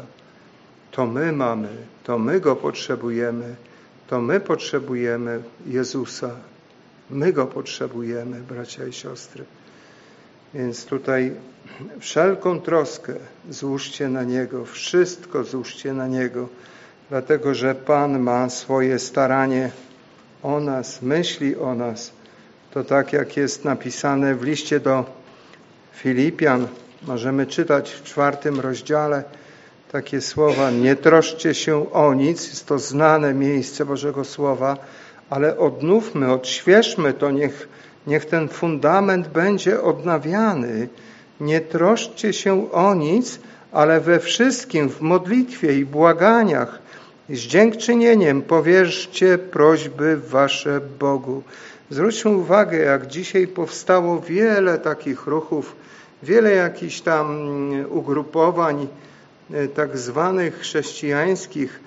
[0.91, 1.69] To my mamy,
[2.05, 3.55] to my Go potrzebujemy,
[4.07, 6.31] to my potrzebujemy Jezusa.
[7.11, 9.45] My Go potrzebujemy, bracia i siostry.
[10.55, 11.33] Więc tutaj
[12.01, 13.15] wszelką troskę
[13.51, 16.49] złóżcie na Niego, wszystko złóżcie na Niego,
[17.11, 19.71] dlatego że Pan ma swoje staranie
[20.43, 22.13] o nas, myśli o nas.
[22.71, 25.05] To tak jak jest napisane w liście do
[25.93, 26.69] Filipian,
[27.03, 29.25] możemy czytać w czwartym rozdziale
[29.93, 34.77] takie słowa, nie troszcie się o nic, jest to znane miejsce Bożego Słowa,
[35.31, 37.69] ale odnówmy, odświeżmy to, niech,
[38.07, 40.89] niech ten fundament będzie odnawiany.
[41.41, 43.41] Nie troszcie się o nic,
[43.73, 46.79] ale we wszystkim, w modlitwie i błaganiach,
[47.31, 51.43] z dziękczynieniem powierzcie prośby wasze Bogu.
[51.91, 55.77] Zwróćmy uwagę, jak dzisiaj powstało wiele takich ruchów,
[56.23, 57.49] wiele jakichś tam
[57.91, 58.89] ugrupowań
[59.53, 61.81] e, tak zwanych chrześcijańskich,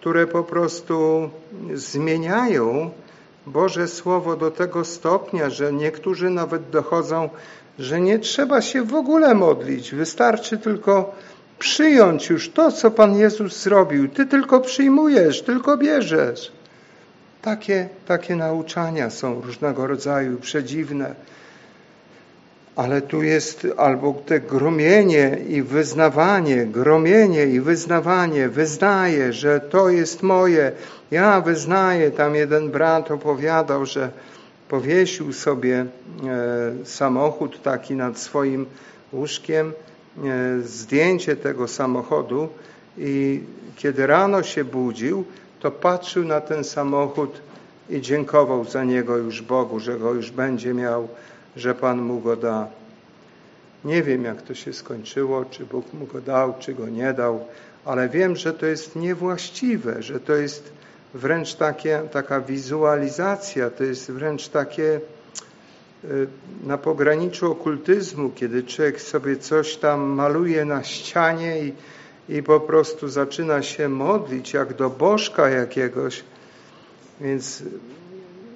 [0.00, 1.30] które po prostu
[1.74, 2.90] zmieniają
[3.46, 7.28] Boże Słowo do tego stopnia, że niektórzy nawet dochodzą,
[7.78, 11.14] że nie trzeba się w ogóle modlić, wystarczy tylko
[11.58, 14.08] przyjąć już to, co Pan Jezus zrobił.
[14.08, 16.52] Ty tylko przyjmujesz, tylko bierzesz.
[17.42, 21.14] Takie, takie nauczania są różnego rodzaju, przedziwne.
[22.76, 30.22] Ale tu jest albo te gromienie i wyznawanie, gromienie i wyznawanie, wyznaję, że to jest
[30.22, 30.72] moje,
[31.10, 32.10] ja wyznaję.
[32.10, 34.10] Tam jeden brat opowiadał, że
[34.68, 35.86] powiesił sobie e,
[36.84, 38.66] samochód taki nad swoim
[39.12, 39.72] łóżkiem,
[40.24, 42.48] e, zdjęcie tego samochodu
[42.98, 43.40] i
[43.76, 45.24] kiedy rano się budził,
[45.60, 47.40] to patrzył na ten samochód
[47.90, 51.08] i dziękował za niego już Bogu, że go już będzie miał,
[51.56, 52.68] że Pan mu go da.
[53.84, 57.44] Nie wiem, jak to się skończyło, czy Bóg mu go dał, czy go nie dał,
[57.84, 60.72] ale wiem, że to jest niewłaściwe, że to jest
[61.14, 65.00] wręcz takie, taka wizualizacja, to jest wręcz takie
[66.04, 66.26] y,
[66.64, 71.72] na pograniczu okultyzmu, kiedy człowiek sobie coś tam maluje na ścianie i,
[72.28, 76.24] i po prostu zaczyna się modlić jak do bożka jakiegoś.
[77.20, 77.62] Więc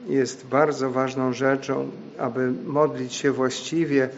[0.07, 4.09] jest bardzo ważną rzeczą, aby modlić się właściwie,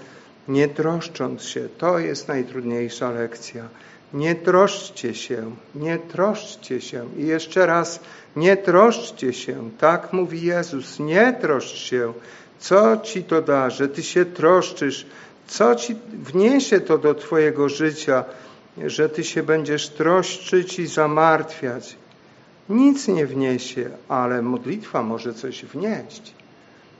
[0.49, 1.68] nie troszcząc się.
[1.79, 3.68] To jest najtrudniejsza lekcja.
[4.14, 7.05] Nie troszczcie się, nie troszczcie się.
[7.16, 8.01] I jeszcze raz,
[8.37, 9.70] nie troszczcie się.
[9.79, 12.12] Tak mówi Jezus, nie troszcz się.
[12.59, 15.07] Co ci to da, że ty się troszczysz?
[15.46, 18.25] Co ci wniesie to do twojego życia,
[18.87, 21.96] że ty się będziesz troszczyć i zamartwiać?
[22.69, 26.35] Nic nie wniesie, ale modlitwa może coś wnieść.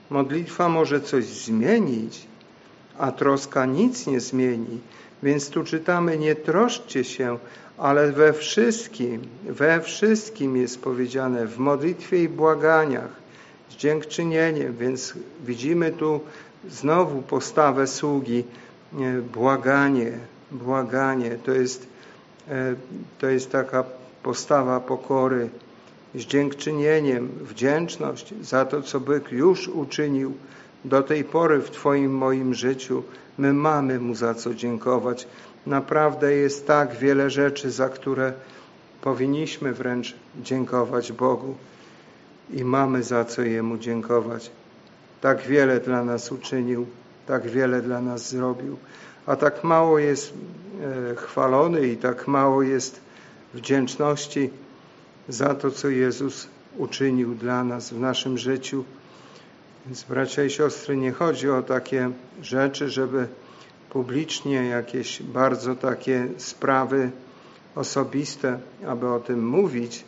[0.09, 2.27] Modlitwa może coś zmienić,
[2.97, 4.79] a troska nic nie zmieni.
[5.23, 7.37] Więc tu czytamy, nie troszczcie się,
[7.77, 13.11] ale we wszystkim, we wszystkim jest powiedziane, w modlitwie i błaganiach,
[13.69, 15.13] z dziękczynieniem, więc
[15.45, 16.19] widzimy tu
[16.69, 18.43] znowu postawę sługi,
[19.33, 20.11] błaganie,
[20.51, 21.87] błaganie, to jest,
[22.49, 22.75] e,
[23.19, 23.83] to jest taka
[24.27, 25.49] postawa pokory,
[26.15, 30.33] z dziękczynieniem, wdzięczność za to, co Bóg już uczynił
[30.85, 33.03] do tej pory w Twoim, moim życiu.
[33.37, 35.27] My mamy Mu za co dziękować.
[35.65, 38.33] Naprawdę jest tak wiele rzeczy, za które
[39.01, 41.55] powinniśmy wręcz dziękować Bogu
[42.53, 44.51] i mamy za co Jemu dziękować.
[45.21, 46.85] Tak wiele dla nas uczynił,
[47.27, 48.77] tak wiele dla nas zrobił,
[49.25, 53.06] a tak mało jest e, chwalony i tak mało jest
[53.53, 54.49] wdzięczności
[55.29, 58.83] za to, co Jezus uczynił dla nas w naszym życiu.
[59.85, 63.27] Więc bracia i siostry, nie chodzi o takie rzeczy, żeby
[63.89, 67.11] publicznie jakieś bardzo takie sprawy
[67.75, 70.05] osobiste, aby o tym mówić,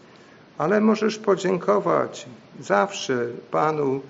[0.57, 2.25] ale możesz podziękować
[2.59, 4.01] zawsze Panu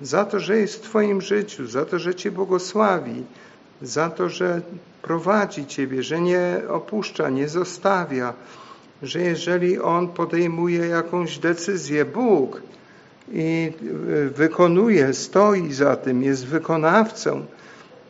[0.00, 3.24] za to, że jest w Twoim życiu, za to, że Cię błogosławi,
[3.82, 4.60] za to, że
[5.02, 8.34] prowadzi Ciebie, że nie opuszcza, nie zostawia,
[9.02, 12.62] że jeżeli On podejmuje jakąś decyzję, Bóg,
[13.32, 13.72] i
[14.34, 17.46] wykonuje, stoi za tym, jest wykonawcą,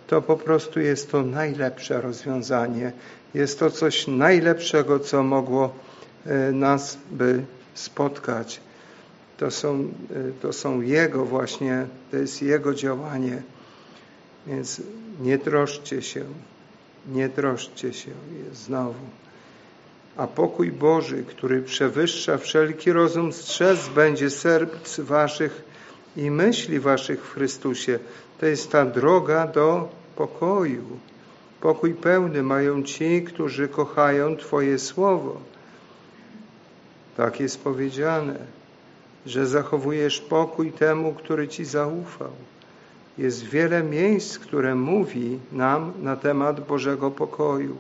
[0.07, 2.93] to po prostu jest to najlepsze rozwiązanie.
[3.35, 5.75] Jest to coś najlepszego, co mogło
[6.27, 7.43] e, nas by
[7.75, 8.61] spotkać.
[9.39, 13.43] To są, e, to są Jego właśnie, to jest Jego działanie.
[14.47, 14.83] Więc
[15.21, 16.25] nie troszcie się,
[17.09, 18.11] nie troszcie się
[18.53, 19.05] znowu.
[20.19, 25.65] A pokój Boży, który przewyższa wszelki rozum, strzec będzie serc waszych
[26.17, 27.99] i myśli waszych w Chrystusie.
[28.41, 30.85] To jest ta droga do pokoju.
[31.61, 35.41] Pokój pełny mają ci, którzy kochają Twoje słowo.
[37.17, 38.39] Tak jest powiedziane,
[39.27, 42.33] że zachowujesz pokój temu, który Ci zaufał.
[43.19, 47.77] Jest wiele miejsc, które mówi nam na temat Bożego pokoju.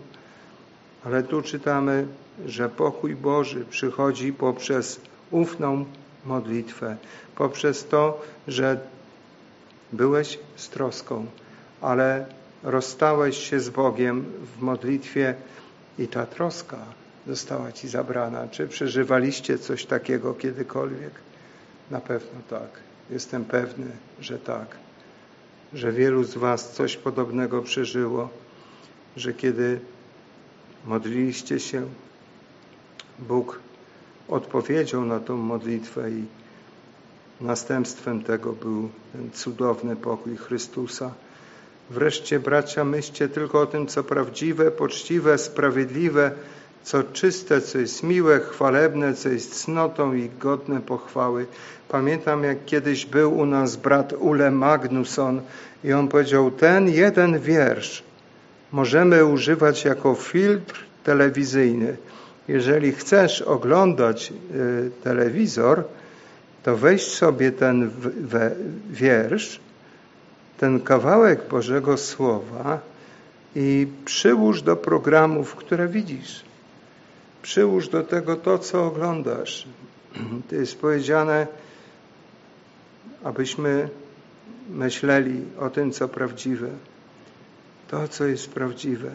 [1.05, 2.07] Ale tu czytamy,
[2.47, 5.85] że pokój Boży przychodzi poprzez ufną
[6.25, 6.97] modlitwę,
[7.37, 8.81] poprzez to, że
[9.93, 11.27] byłeś z troską,
[11.81, 12.27] ale
[12.63, 14.25] rozstałeś się z Bogiem
[14.57, 15.35] w modlitwie
[15.99, 16.79] i ta troska
[17.27, 18.49] została Ci zabrana.
[18.49, 21.13] Czy przeżywaliście coś takiego kiedykolwiek?
[21.91, 22.69] Na pewno tak.
[23.11, 23.87] Jestem pewny,
[24.21, 24.77] że tak.
[25.75, 28.29] Że wielu z Was coś podobnego przeżyło,
[29.17, 29.81] że kiedy
[30.87, 31.87] modliliście się,
[33.19, 33.59] Bóg
[34.29, 36.25] odpowiedział na tą modlitwę i
[37.41, 41.11] następstwem tego był ten cudowny pokój Chrystusa.
[41.91, 46.31] Wreszcie, bracia, myślcie tylko o tym, co prawdziwe, poczciwe, sprawiedliwe,
[46.83, 51.47] co czyste, co jest miłe, chwalebne, co jest cnotą i godne pochwały.
[51.89, 55.41] Pamiętam, jak kiedyś był u nas brat Ule Magnusson
[55.85, 58.03] i on powiedział, ten jeden wiersz
[58.73, 61.97] możemy używać jako filtr telewizyjny.
[62.49, 65.85] Jeżeli chcesz oglądać y, telewizor,
[66.63, 67.91] to weź sobie ten
[68.91, 69.61] wiersz
[70.59, 72.81] ten kawałek Bożego Słowa
[73.55, 76.45] i przyłóż do programów, które widzisz.
[77.43, 79.69] Przyłóż do tego to, co oglądasz.
[80.49, 81.47] To jest powiedziane,
[83.25, 83.89] abyśmy
[84.71, 86.69] myśleli o tym, co prawdziwe.
[87.89, 89.11] To, co jest prawdziwe.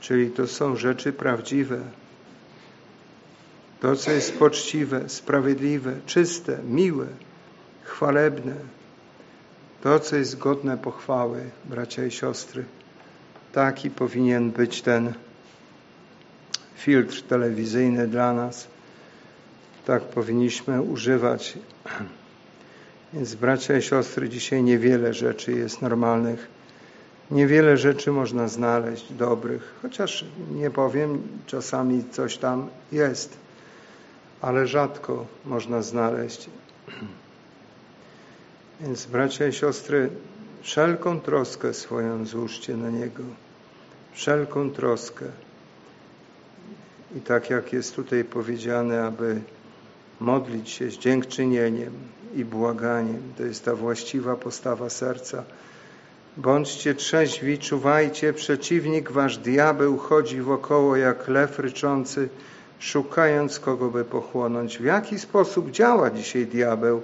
[0.00, 1.80] Czyli to są rzeczy prawdziwe.
[3.80, 7.06] To, co jest poczciwe, sprawiedliwe, czyste, miłe,
[7.82, 8.54] chwalebne.
[9.82, 12.64] To, co jest godne pochwały, bracia i siostry.
[13.52, 15.12] Taki powinien być ten
[16.76, 18.66] filtr telewizyjny dla nas.
[19.86, 21.58] Tak powinniśmy używać.
[23.14, 26.53] Więc bracia i siostry, dzisiaj niewiele rzeczy jest normalnych.
[27.34, 33.36] Niewiele rzeczy można znaleźć dobrych, chociaż nie powiem, czasami coś tam jest,
[34.40, 36.50] ale rzadko można znaleźć.
[38.80, 40.10] Więc bracia i siostry,
[40.62, 43.22] wszelką troskę swoją złóżcie na Niego.
[44.12, 45.24] Wszelką troskę.
[47.16, 49.40] I tak jak jest tutaj powiedziane, aby
[50.20, 51.92] modlić się z dziękczynieniem
[52.34, 53.22] i błaganiem.
[53.36, 55.44] To jest ta właściwa postawa serca.
[56.36, 62.28] Bądźcie trzeźwi, czuwajcie, przeciwnik wasz diabeł chodzi wokoło jak lew ryczący,
[62.78, 64.78] szukając kogo by pochłonąć.
[64.78, 67.02] W jaki sposób działa dzisiaj diabeł?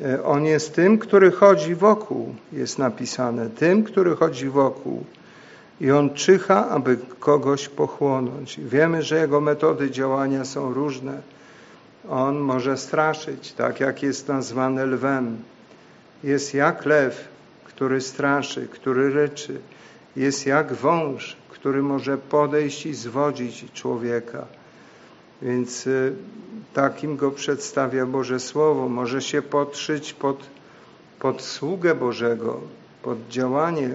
[0.00, 5.04] E, on jest tym, który chodzi wokół, jest napisane, tym, który chodzi wokół.
[5.80, 8.60] I on czyha, aby kogoś pochłonąć.
[8.60, 11.20] Wiemy, że jego metody działania są różne.
[12.10, 15.36] On może straszyć, tak jak jest nazwany lwem.
[16.24, 17.35] Jest jak lew,
[17.76, 19.60] który straszy, który ryczy.
[20.16, 24.46] Jest jak wąż, który może podejść i zwodzić człowieka.
[25.42, 26.12] Więc y,
[26.74, 28.88] takim go przedstawia Boże Słowo.
[28.88, 30.46] Może się podszyć pod,
[31.18, 32.60] pod sługę Bożego,
[33.02, 33.90] pod działanie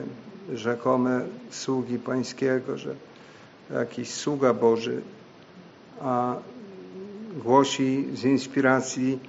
[0.53, 2.95] rzekome sługi Pańskiego, że
[3.73, 5.01] jakiś sługa Boży,
[6.01, 6.35] a
[7.43, 9.19] głosi z inspiracji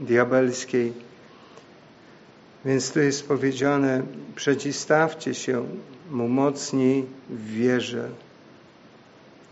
[0.00, 1.05] diabelskiej.
[2.66, 4.02] Więc tu jest powiedziane,
[4.36, 5.64] przeciwstawcie się
[6.10, 8.08] mu mocniej w wierze,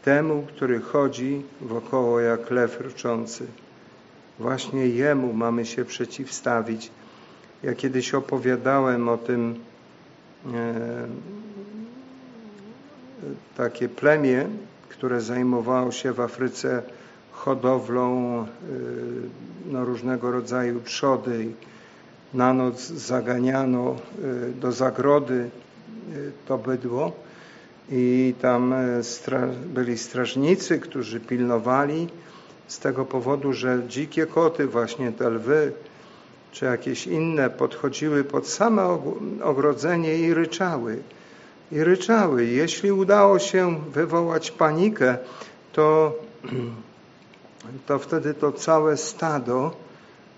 [0.03, 3.47] temu, który chodzi wokoło jak lew ryczący.
[4.39, 6.91] Właśnie Jemu mamy się przeciwstawić.
[7.63, 9.55] Ja kiedyś opowiadałem o tym
[10.55, 11.07] e,
[13.57, 14.47] takie plemię,
[14.89, 16.83] które zajmowało się w Afryce
[17.33, 18.47] hodowlą y,
[19.73, 21.53] no, różnego rodzaju trzody.
[22.35, 25.51] Na noc zaganiano y, do zagrody
[26.15, 27.13] y, to bydło
[27.91, 32.09] i tam stra byli strażnicy, którzy pilnowali
[32.69, 35.73] z tego powodu, że dzikie koty, właśnie te lwy,
[36.53, 38.99] czy jakieś inne podchodziły pod same
[39.43, 41.03] ogrodzenie i ryczały.
[41.73, 42.47] I ryczały.
[42.47, 45.19] Jeśli udało się wywołać panikę,
[45.73, 46.15] to
[47.87, 49.84] to wtedy to całe stado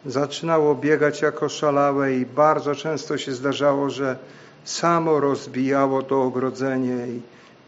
[0.07, 4.17] zaczynało biegać jako szalałe i bardzo często się zdarzało, że
[4.65, 7.21] samo rozbijało to ogrodzenie i,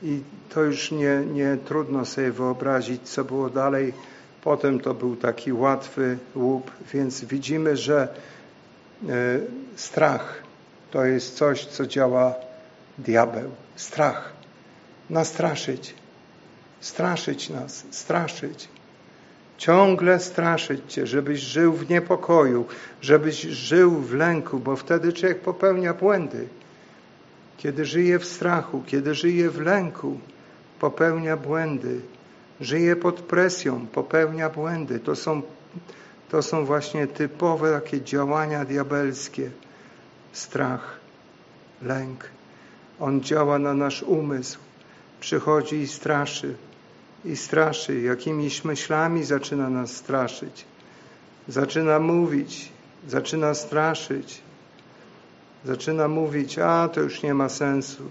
[0.02, 3.94] i to już nie, nie trudno sobie wyobrazić, co było dalej.
[4.42, 8.08] Potem to był taki łatwy łup, więc widzimy, że
[9.08, 9.38] e,
[9.76, 10.42] strach
[10.90, 12.34] to jest coś, co działa
[12.98, 13.50] diabeł.
[13.76, 14.32] Strach.
[15.10, 15.94] Nastraszyć.
[16.80, 17.84] Straszyć nas.
[17.90, 18.68] Straszyć
[19.58, 22.64] ciągle straszyć Cię, żebyś żył w niepokoju,
[23.00, 26.48] żebyś żył w lęku, bo wtedy człowiek popełnia błędy.
[27.56, 30.20] Kiedy żyje w strachu, kiedy żyje w lęku,
[30.80, 32.00] popełnia błędy.
[32.60, 35.00] Żyje pod presją, popełnia błędy.
[35.00, 35.42] To są,
[36.28, 39.50] to są właśnie typowe takie działania diabelskie.
[40.32, 41.00] Strach,
[41.82, 42.24] lęk.
[43.00, 44.58] On działa na nasz umysł.
[45.20, 46.54] Przychodzi i straszy
[47.24, 50.64] i straszy, jakimiś myślami zaczyna nas straszyć.
[51.48, 52.72] Zaczyna mówić,
[53.08, 54.42] zaczyna straszyć.
[55.64, 58.02] Zaczyna mówić, a to już nie ma sensu.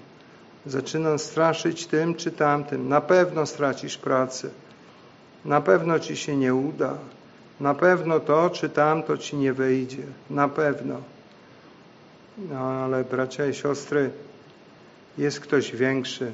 [0.66, 2.90] Zaczyna straszyć tym czy tamtym.
[2.90, 4.50] Na pewno stracisz pracę.
[5.46, 6.98] Na pewno ci się nie uda.
[7.60, 10.04] Na pewno to czy tamto ci nie wyjdzie.
[10.30, 11.02] Na pewno.
[12.38, 14.10] No ale bracia i siostry,
[15.18, 16.32] jest ktoś większy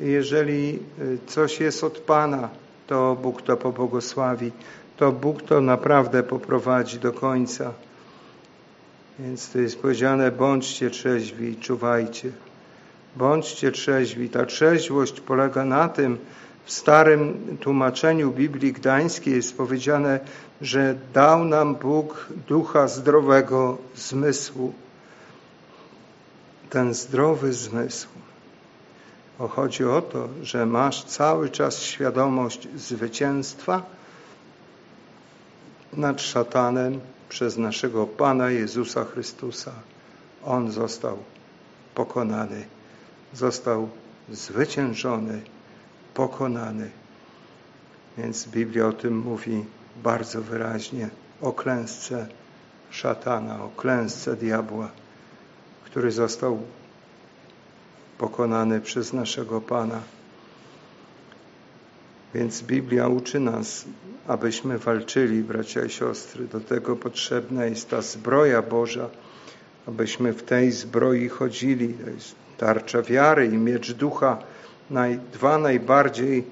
[0.00, 2.48] jeżeli y, coś jest od Pana,
[2.86, 4.52] to Bóg to pobłogosławi,
[4.96, 7.72] to Bóg to naprawdę poprowadzi do końca.
[9.18, 12.30] Więc to jest powiedziane, bądźcie trzeźwi, czuwajcie.
[13.16, 14.30] Bądźcie trzeźwi.
[14.30, 16.18] Ta trzeźwość polega na tym,
[16.64, 20.20] w starym tłumaczeniu Biblii Gdańskiej jest powiedziane,
[20.60, 24.72] że dał nam Bóg ducha zdrowego zmysłu.
[26.70, 28.08] ten zdrowy zmysł.
[29.38, 33.82] Bo chodzi o to, że masz cały czas świadomość zwycięstwa
[35.92, 39.72] nad szatanem przez naszego Pana Jezusa Chrystusa.
[40.44, 41.18] On został
[41.94, 42.66] pokonany,
[43.34, 43.88] został
[44.30, 45.42] zwyciężony,
[46.14, 46.90] pokonany.
[48.18, 49.64] Więc Biblia o tym mówi
[50.02, 51.10] bardzo wyraźnie
[51.40, 52.26] o klęsce
[52.90, 54.88] szatana, o klęsce diabła,
[55.84, 56.62] który został
[58.18, 60.00] pokonany przez naszego Pana.
[62.34, 63.84] Więc Biblia uczy nas,
[64.26, 66.44] abyśmy walczyli, bracia i siostry.
[66.44, 69.08] Do tego potrzebna jest ta zbroja Boża,
[69.86, 71.94] abyśmy w tej zbroi chodzili.
[71.94, 74.38] To jest tarcza wiary i miecz ducha,
[74.90, 76.44] naj, dwa najbardziej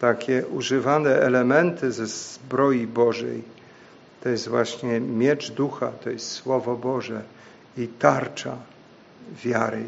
[0.00, 3.42] takie używane elementy ze zbroi Bożej.
[4.22, 7.22] To jest właśnie miecz ducha, to jest Słowo Boże
[7.76, 8.56] i tarcza
[9.44, 9.84] wiary,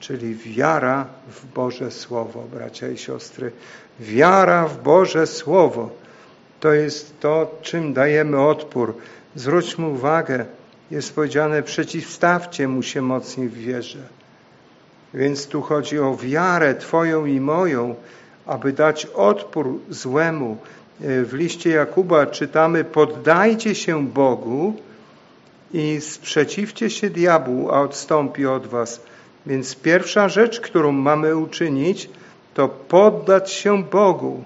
[0.00, 3.52] czyli wiara w Boże Słowo, bracia i siostry.
[4.00, 5.90] Wiara w Boże Słowo
[6.60, 8.94] to jest to, czym dajemy odpór.
[9.34, 10.44] Zwróćmy uwagę,
[10.90, 13.98] jest powiedziane, przeciwstawcie mu się mocniej w wierze.
[15.14, 17.94] Więc tu chodzi o wiarę Twoją i moją,
[18.46, 20.56] aby dać odpór złemu.
[21.00, 24.74] E, w liście Jakuba czytamy: Poddajcie się Bogu
[25.72, 29.00] i sprzeciwcie się diabłu, a odstąpi od Was.
[29.46, 32.10] Więc pierwsza rzecz, którą mamy uczynić,
[32.54, 34.44] to poddać się Bogu.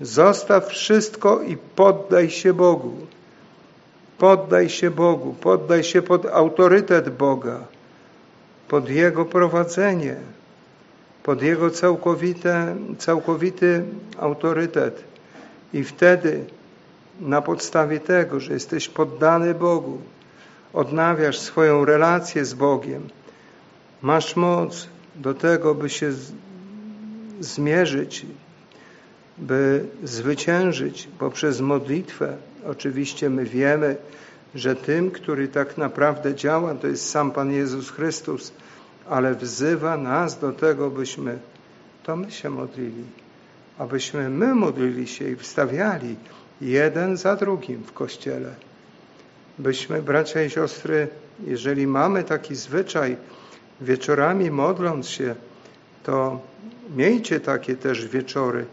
[0.00, 2.96] Zostaw wszystko i poddaj się Bogu.
[4.18, 7.60] Poddaj się Bogu, poddaj się pod autorytet Boga,
[8.68, 10.16] pod Jego prowadzenie,
[11.22, 13.84] pod Jego całkowite, całkowity
[14.18, 15.04] autorytet.
[15.72, 16.44] I wtedy
[17.20, 19.98] na podstawie tego, że jesteś poddany Bogu,
[20.72, 23.08] odnawiasz swoją relację z Bogiem,
[24.04, 26.12] masz moc do tego, by się
[27.40, 28.26] zmierzyć,
[29.38, 32.36] by zwyciężyć poprzez modlitwę.
[32.66, 33.96] Oczywiście my wiemy,
[34.54, 38.52] że tym, który tak naprawdę działa, to jest sam Pan Jezus Chrystus,
[39.08, 41.38] ale wzywa nas do tego, byśmy
[42.02, 43.04] to my się modlili,
[43.78, 46.16] abyśmy my modlili się i wstawiali
[46.60, 48.54] jeden za drugim w Kościele.
[49.58, 51.08] Byśmy, bracia i siostry,
[51.46, 53.16] jeżeli mamy taki zwyczaj,
[53.80, 55.34] wieczorami modląc się,
[56.02, 56.40] to
[56.96, 58.66] miejcie takie też wieczory,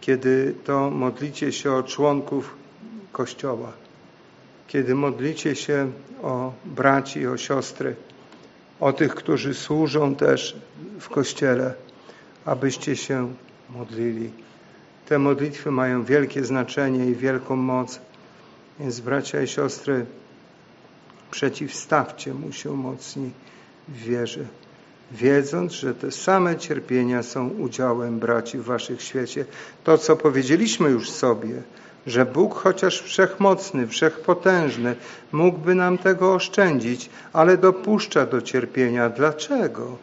[0.00, 2.54] kiedy to modlicie się o członków
[3.12, 3.72] Kościoła,
[4.68, 5.92] kiedy modlicie się
[6.22, 7.96] o braci, o siostry,
[8.80, 10.56] o tych, którzy służą też
[11.00, 11.74] w Kościele,
[12.44, 13.34] abyście się
[13.70, 14.30] modlili.
[15.06, 18.00] Te modlitwy mają wielkie znaczenie i wielką moc,
[18.80, 20.06] więc bracia i siostry,
[21.30, 23.30] przeciwstawcie mu się mocni
[23.88, 24.44] w wierze,
[25.12, 29.44] wiedząc, że te same cierpienia są udziałem braci w waszych świecie.
[29.84, 31.62] To, co powiedzieliśmy już sobie,
[32.06, 34.96] że Bóg, chociaż wszechmocny, wszechpotężny,
[35.32, 39.08] mógłby nam tego oszczędzić, ale dopuszcza do cierpienia.
[39.08, 39.96] Dlaczego?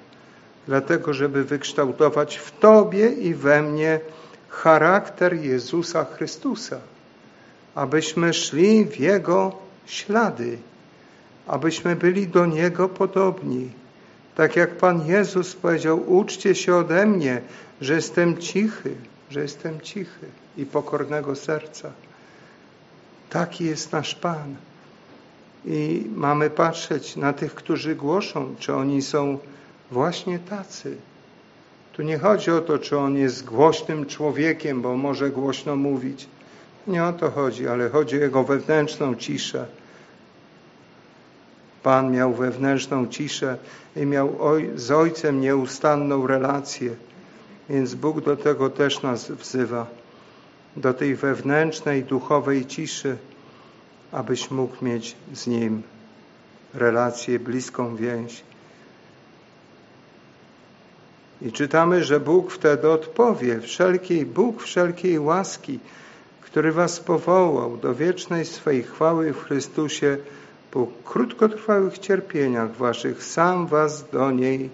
[0.68, 4.00] Dlatego, żeby wykształtować w Tobie i we mnie
[4.50, 6.78] charakter Jezusa Chrystusa,
[7.76, 9.56] abyśmy szli w Jego
[9.86, 10.58] ślady,
[11.52, 13.70] abyśmy byli do Niego podobni.
[14.36, 17.42] Tak jak Pan Jezus powiedział, uczcie się ode mnie,
[17.82, 18.96] że jestem cichy,
[19.30, 20.26] że jestem cichy
[20.58, 21.92] i pokornego serca.
[23.30, 24.56] Taki jest nasz Pan.
[25.66, 29.38] I mamy patrzeć na tych, którzy głoszą, czy oni są
[29.92, 30.98] właśnie tacy.
[31.94, 36.28] Tu nie chodzi o to, czy on jest głośnym człowiekiem, bo może głośno mówić.
[36.88, 39.81] Nie o to chodzi, ale chodzi o jego wewnętrzną ciszę.
[41.84, 43.58] Pan miał wewnętrzną ciszę
[43.96, 44.38] i miał
[44.76, 46.96] z Ojcem nieustanną relację.
[47.70, 49.88] Więc Bóg do tego też nas wzywa,
[50.78, 53.18] do tej wewnętrznej, duchowej ciszy,
[54.12, 55.84] abyś mógł mieć z Nim
[56.74, 58.44] relację, bliską więź.
[61.42, 65.80] I czytamy, że Bóg wtedy odpowie, wszelkiej Bóg wszelkiej łaski,
[66.42, 70.18] który was powołał do wiecznej swej chwały w Chrystusie,
[70.72, 74.70] po krótkotrwałych cierpieniach waszych sam was do niej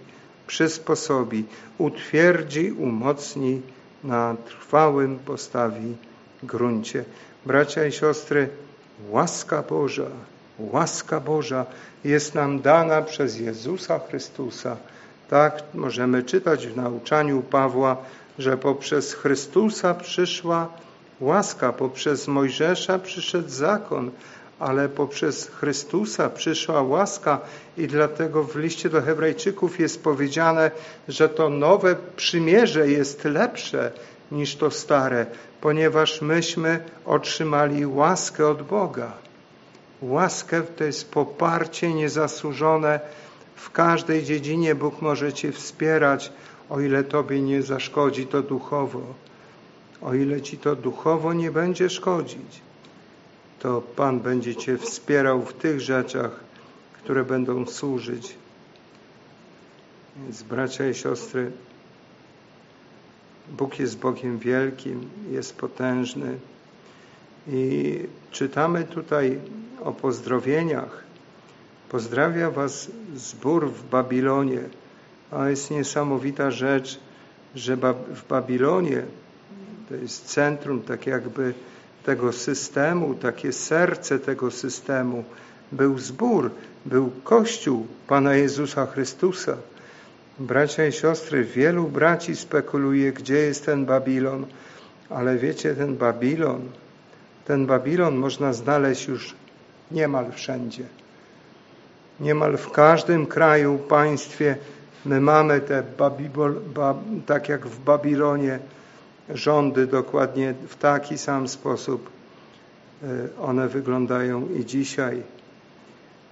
[0.47, 1.45] przysposobi,
[1.77, 3.61] utwierdzi, umocni,
[4.03, 5.95] na trwałym postawi
[6.43, 7.03] gruncie.
[7.45, 8.49] Bracia i siostry,
[9.09, 10.09] łaska Boża,
[10.59, 11.65] łaska Boża
[12.03, 14.77] jest nam dana przez Jezusa Chrystusa.
[15.29, 17.97] Tak możemy czytać w nauczaniu Pawła,
[18.39, 20.69] że poprzez Chrystusa przyszła
[21.19, 24.11] łaska, poprzez Mojżesza przyszedł zakon,
[24.59, 27.39] ale poprzez Chrystusa przyszła łaska
[27.77, 30.71] i dlatego w liście do Hebrajczyków jest powiedziane,
[31.07, 33.91] że to nowe przymierze jest lepsze
[34.31, 35.25] niż to stare,
[35.61, 39.11] ponieważ myśmy otrzymali łaskę od Boga.
[40.01, 42.99] Łaskę to jest poparcie niezasłużone.
[43.55, 46.31] W każdej dziedzinie Bóg może Cię wspierać,
[46.69, 49.01] o ile Tobie nie zaszkodzi to duchowo.
[50.01, 52.61] O ile Ci to duchowo nie będzie szkodzić,
[53.59, 56.39] to Pan będzie Cię wspierał w tych rzeczach,
[57.03, 58.35] które będą służyć.
[60.23, 61.51] Więc bracia i siostry,
[63.51, 66.37] Bóg jest Bogiem wielkim, jest potężny.
[67.47, 67.99] I
[68.31, 69.39] czytamy tutaj
[69.83, 71.03] o pozdrowieniach.
[71.89, 74.61] Pozdrawia Was zbór w Babilonie.
[75.31, 76.99] A jest niesamowita rzecz,
[77.55, 77.77] że
[78.13, 79.03] w Babilonie
[79.89, 81.53] to jest centrum tak jakby
[82.07, 85.23] tego systemu, takie serce tego systemu.
[85.71, 86.51] Był zbór,
[86.85, 89.57] był Kościół Pana Jezusa Chrystusa.
[90.39, 94.45] Bracia i siostry, wielu braci spekuluje, gdzie jest ten Babilon,
[95.09, 96.61] ale wiecie, ten Babilon,
[97.45, 99.35] ten Babilon można znaleźć już
[99.91, 100.83] niemal wszędzie.
[102.19, 104.57] Niemal w każdym kraju, państwie
[105.05, 106.95] my mamy te Babibol, ba,
[107.25, 108.59] tak jak w Babilonie,
[109.30, 112.09] rządy dokładnie w taki sam sposób
[113.03, 113.07] e,
[113.41, 115.23] one wyglądają i dzisiaj.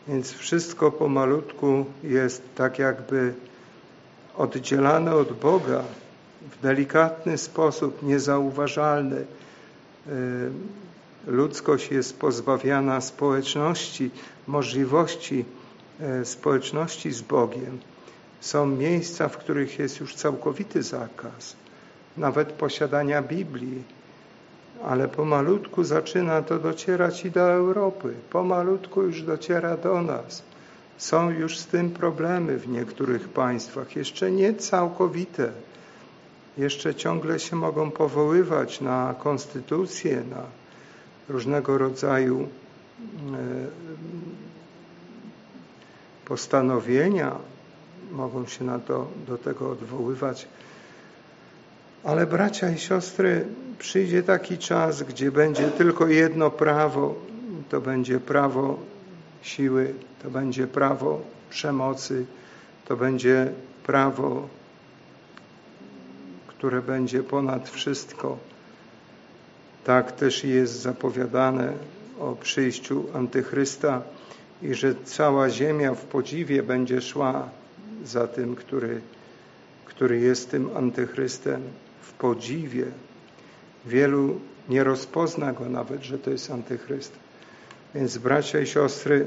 [0.08, 3.34] Więc wszystko pomalutku jest tak jakby
[4.38, 5.84] oddzielane od Boga
[6.52, 9.26] w delikatny sposób, niezauważalny.
[10.08, 10.12] E,
[11.28, 14.12] ludzkość jest pozbawiana społeczności,
[14.48, 15.46] możliwości
[16.00, 17.80] e, społeczności z Bogiem.
[18.42, 21.56] Są miejsca, w których jest już całkowity zakaz,
[22.18, 23.84] nawet posiadania Biblii,
[24.84, 28.14] ale pomalutku zaczyna to docierać i do Europy.
[28.30, 30.44] Pomalutku już dociera do nas.
[30.98, 35.52] Są już z tym problemy w niektórych państwach, jeszcze nie całkowite.
[36.58, 40.44] Jeszcze ciągle się mogą powoływać na konstytucję, na
[41.30, 42.48] różnego rodzaju e,
[46.26, 47.36] postanowienia,
[48.12, 50.48] mogą się na to, do tego odwoływać.
[52.06, 53.46] Ale bracia i siostry,
[53.80, 57.16] przyjdzie taki czas, gdzie będzie tylko jedno prawo,
[57.70, 58.80] to będzie prawo
[59.42, 59.94] siły,
[60.24, 62.26] to będzie prawo przemocy,
[62.88, 63.52] to będzie
[63.84, 64.48] prawo,
[66.48, 68.38] które będzie ponad wszystko.
[69.84, 71.74] Tak też jest zapowiadane
[72.20, 74.02] o przyjściu Antychrysta
[74.62, 77.50] i że cała ziemia w podziwie będzie szła
[78.04, 79.02] za tym, który,
[79.86, 81.62] który jest tym Antychrystem
[82.06, 82.86] w podziwie.
[83.86, 84.40] Wielu
[84.70, 87.12] nie rozpozna go nawet, że to jest Antychryst.
[87.96, 89.26] Więc bracia i siostry,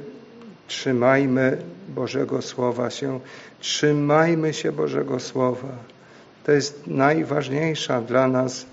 [0.66, 1.58] trzymajmy
[1.88, 3.20] Bożego Słowa się,
[3.60, 5.68] trzymajmy się Bożego Słowa.
[6.44, 8.66] To jest najważniejsza dla nas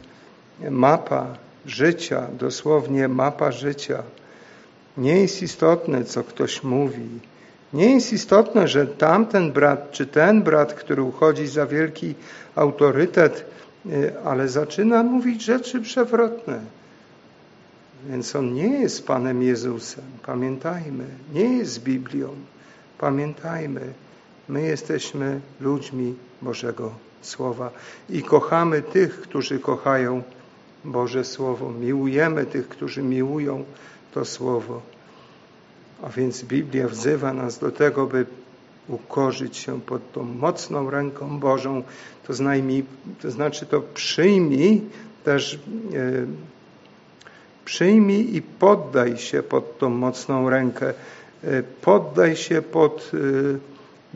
[0.70, 1.28] mapa
[1.66, 4.04] życia, dosłownie mapa życia.
[4.98, 7.10] Nie jest istotne, co ktoś mówi.
[7.74, 12.16] Nie jest istotne, że tamten brat czy ten brat, który uchodzi za wielki
[12.56, 13.46] autorytet,
[14.26, 16.60] ale zaczyna mówić rzeczy przewrotne.
[18.10, 20.04] Więc on nie jest Panem Jezusem.
[20.26, 22.30] Pamiętajmy, nie jest Biblią.
[22.98, 23.82] Pamiętajmy,
[24.50, 27.72] my jesteśmy ludźmi Bożego Słowa
[28.10, 30.24] i kochamy tych, którzy kochają
[30.86, 31.72] Boże Słowo.
[31.72, 33.64] Miłujemy tych, którzy miłują
[34.14, 34.82] to Słowo.
[36.04, 38.26] A więc Biblia wzywa nas do tego, by
[38.88, 41.84] ukorzyć się pod tą mocną ręką Bożą,
[42.28, 42.84] to, znajmij,
[43.22, 44.82] to znaczy to przyjmij
[45.24, 45.60] też
[45.94, 46.26] e,
[47.66, 50.94] przyjmij i poddaj się pod tą mocną rękę.
[51.44, 53.18] E, poddaj się pod e,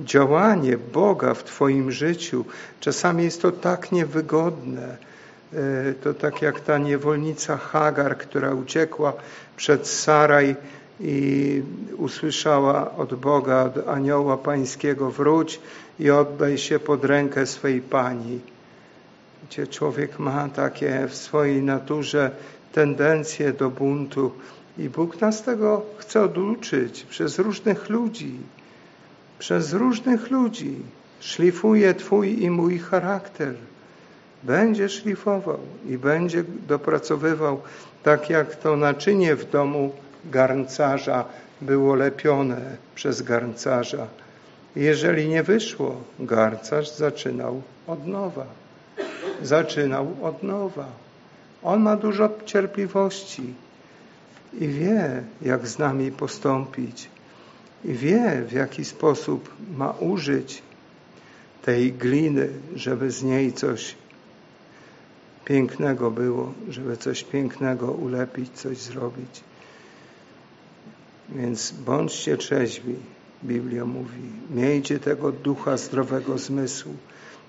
[0.04, 2.46] działanie Boga w Twoim życiu.
[2.80, 4.98] Czasami jest to tak niewygodne.
[5.54, 9.14] E, to tak jak ta niewolnica Hagar, która uciekła
[9.58, 10.56] przed Saraj
[11.00, 11.62] i
[11.98, 15.60] usłyszała od Boga, od anioła pańskiego wróć
[16.00, 18.40] i oddaj się pod rękę swej pani.
[19.50, 22.32] Gdzie człowiek ma takie w swojej naturze
[22.72, 24.32] tendencje do buntu
[24.78, 28.34] i Bóg nas tego chce oduczyć przez różnych ludzi.
[29.40, 30.76] Przez różnych ludzi
[31.20, 33.54] szlifuje Twój i mój charakter.
[34.44, 37.62] Będzie szlifował i będzie dopracowywał
[38.04, 39.92] tak jak to naczynie w domu
[40.26, 41.26] garncarza
[41.62, 42.62] było lepione
[42.96, 44.08] przez garncarza.
[44.76, 48.46] Jeżeli nie wyszło, garncarz zaczynał od nowa.
[49.42, 50.86] Zaczynał od nowa.
[51.64, 53.54] On ma dużo cierpliwości
[54.54, 57.10] i wie, jak z nami postąpić,
[57.86, 60.62] i wie, w jaki sposób ma użyć
[61.62, 63.96] tej gliny, żeby z niej coś
[65.46, 69.44] pięknego było, żeby coś pięknego ulepić, coś zrobić.
[71.36, 72.96] Więc bądźcie trzeźwi,
[73.44, 74.22] Biblia mówi.
[74.50, 76.94] Miejcie tego ducha zdrowego zmysłu.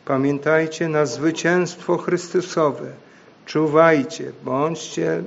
[0.05, 2.93] Pamiętajcie na zwycięstwo Chrystusowe.
[3.47, 5.22] Czuwajcie, bądźcie e,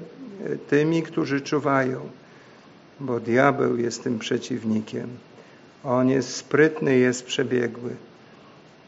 [0.70, 2.10] tymi, którzy czuwają,
[2.99, 5.08] bo diabeł jest tym przeciwnikiem.
[5.84, 7.95] On jest sprytny, jest przebiegły,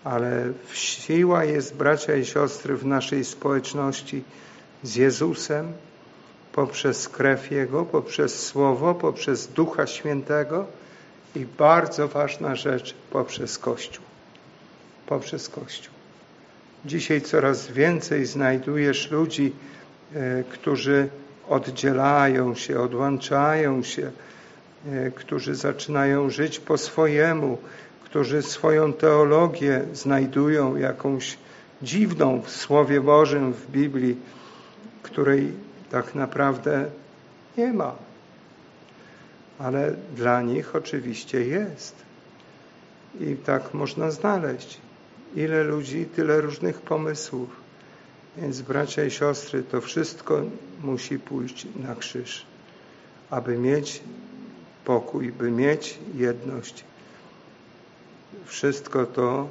[0.03, 4.24] ale siła jest, bracia i siostry, w naszej społeczności
[4.84, 5.74] z Jezusem,
[6.56, 10.66] poprzez krew Jego, poprzez Słowo, poprzez Ducha Świętego
[11.36, 14.06] i bardzo ważna rzecz, poprzez Kościół.
[15.08, 15.93] Poprzez Kościół.
[16.86, 19.53] Dzisiaj coraz więcej znajdujesz ludzi,
[20.14, 21.10] e, którzy
[21.49, 24.12] oddzielają się, odłączają się,
[24.91, 27.58] e, którzy zaczynają żyć po swojemu,
[28.03, 31.38] którzy swoją teologię znajdują jakąś
[31.82, 34.16] dziwną w Słowie Bożym, w Biblii,
[35.03, 36.85] której tak naprawdę
[37.57, 37.95] nie ma.
[39.59, 41.95] Ale dla nich oczywiście jest.
[43.19, 44.77] I tak można znaleźć.
[45.35, 47.49] Ile ludzi, tyle różnych pomysłów.
[48.37, 50.41] Więc bracia i siostry, to wszystko
[50.83, 52.45] musi pójść na krzyż,
[53.29, 54.01] aby mieć
[54.85, 56.83] pokój, by mieć jedność.
[58.45, 59.49] Wszystko to,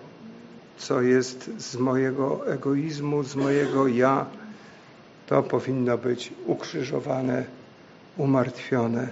[0.79, 4.27] co jest z mojego egoizmu, z mojego ja,
[5.35, 7.45] to powinno być ukrzyżowane,
[8.17, 9.09] umartwione.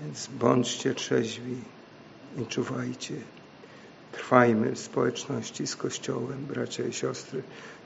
[0.00, 1.56] Więc bądźcie trzeźwi
[2.38, 3.14] i czuwajcie.
[4.12, 7.42] Trwajmy w społeczności z Kościołem, bracia i siostry.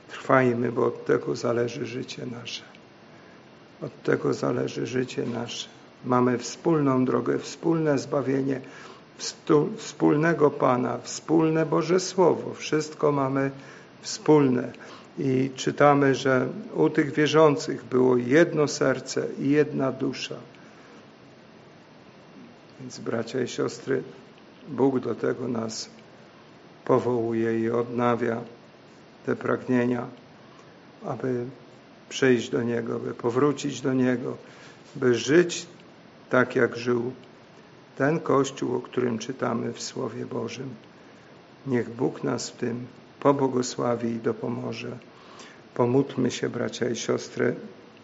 [0.09, 2.63] Trwajmy, bo od tego zależy życie nasze.
[3.81, 5.69] Od tego zależy życie nasze.
[6.05, 8.61] Mamy wspólną drogę, wspólne zbawienie,
[9.77, 12.53] wspólnego Pana, wspólne Boże Słowo.
[12.53, 13.51] Wszystko mamy
[14.01, 14.71] wspólne.
[15.17, 20.35] I czytamy, że u tych wierzących było jedno serce i jedna dusza.
[22.79, 24.03] Więc bracia i siostry,
[24.67, 25.89] Bóg do tego nas
[26.85, 28.41] powołuje i odnawia
[29.25, 30.07] te pragnienia,
[31.05, 31.45] aby
[32.09, 34.37] przyjść do Niego, by powrócić do Niego,
[34.95, 35.65] by żyć
[36.29, 37.11] tak, jak żył
[37.97, 40.69] ten Kościół, o którym czytamy w Słowie Bożym.
[41.67, 42.87] Niech Bóg nas w tym
[43.19, 44.97] pobłogosławi i dopomoże.
[45.73, 47.55] Pomódlmy się, bracia i siostry,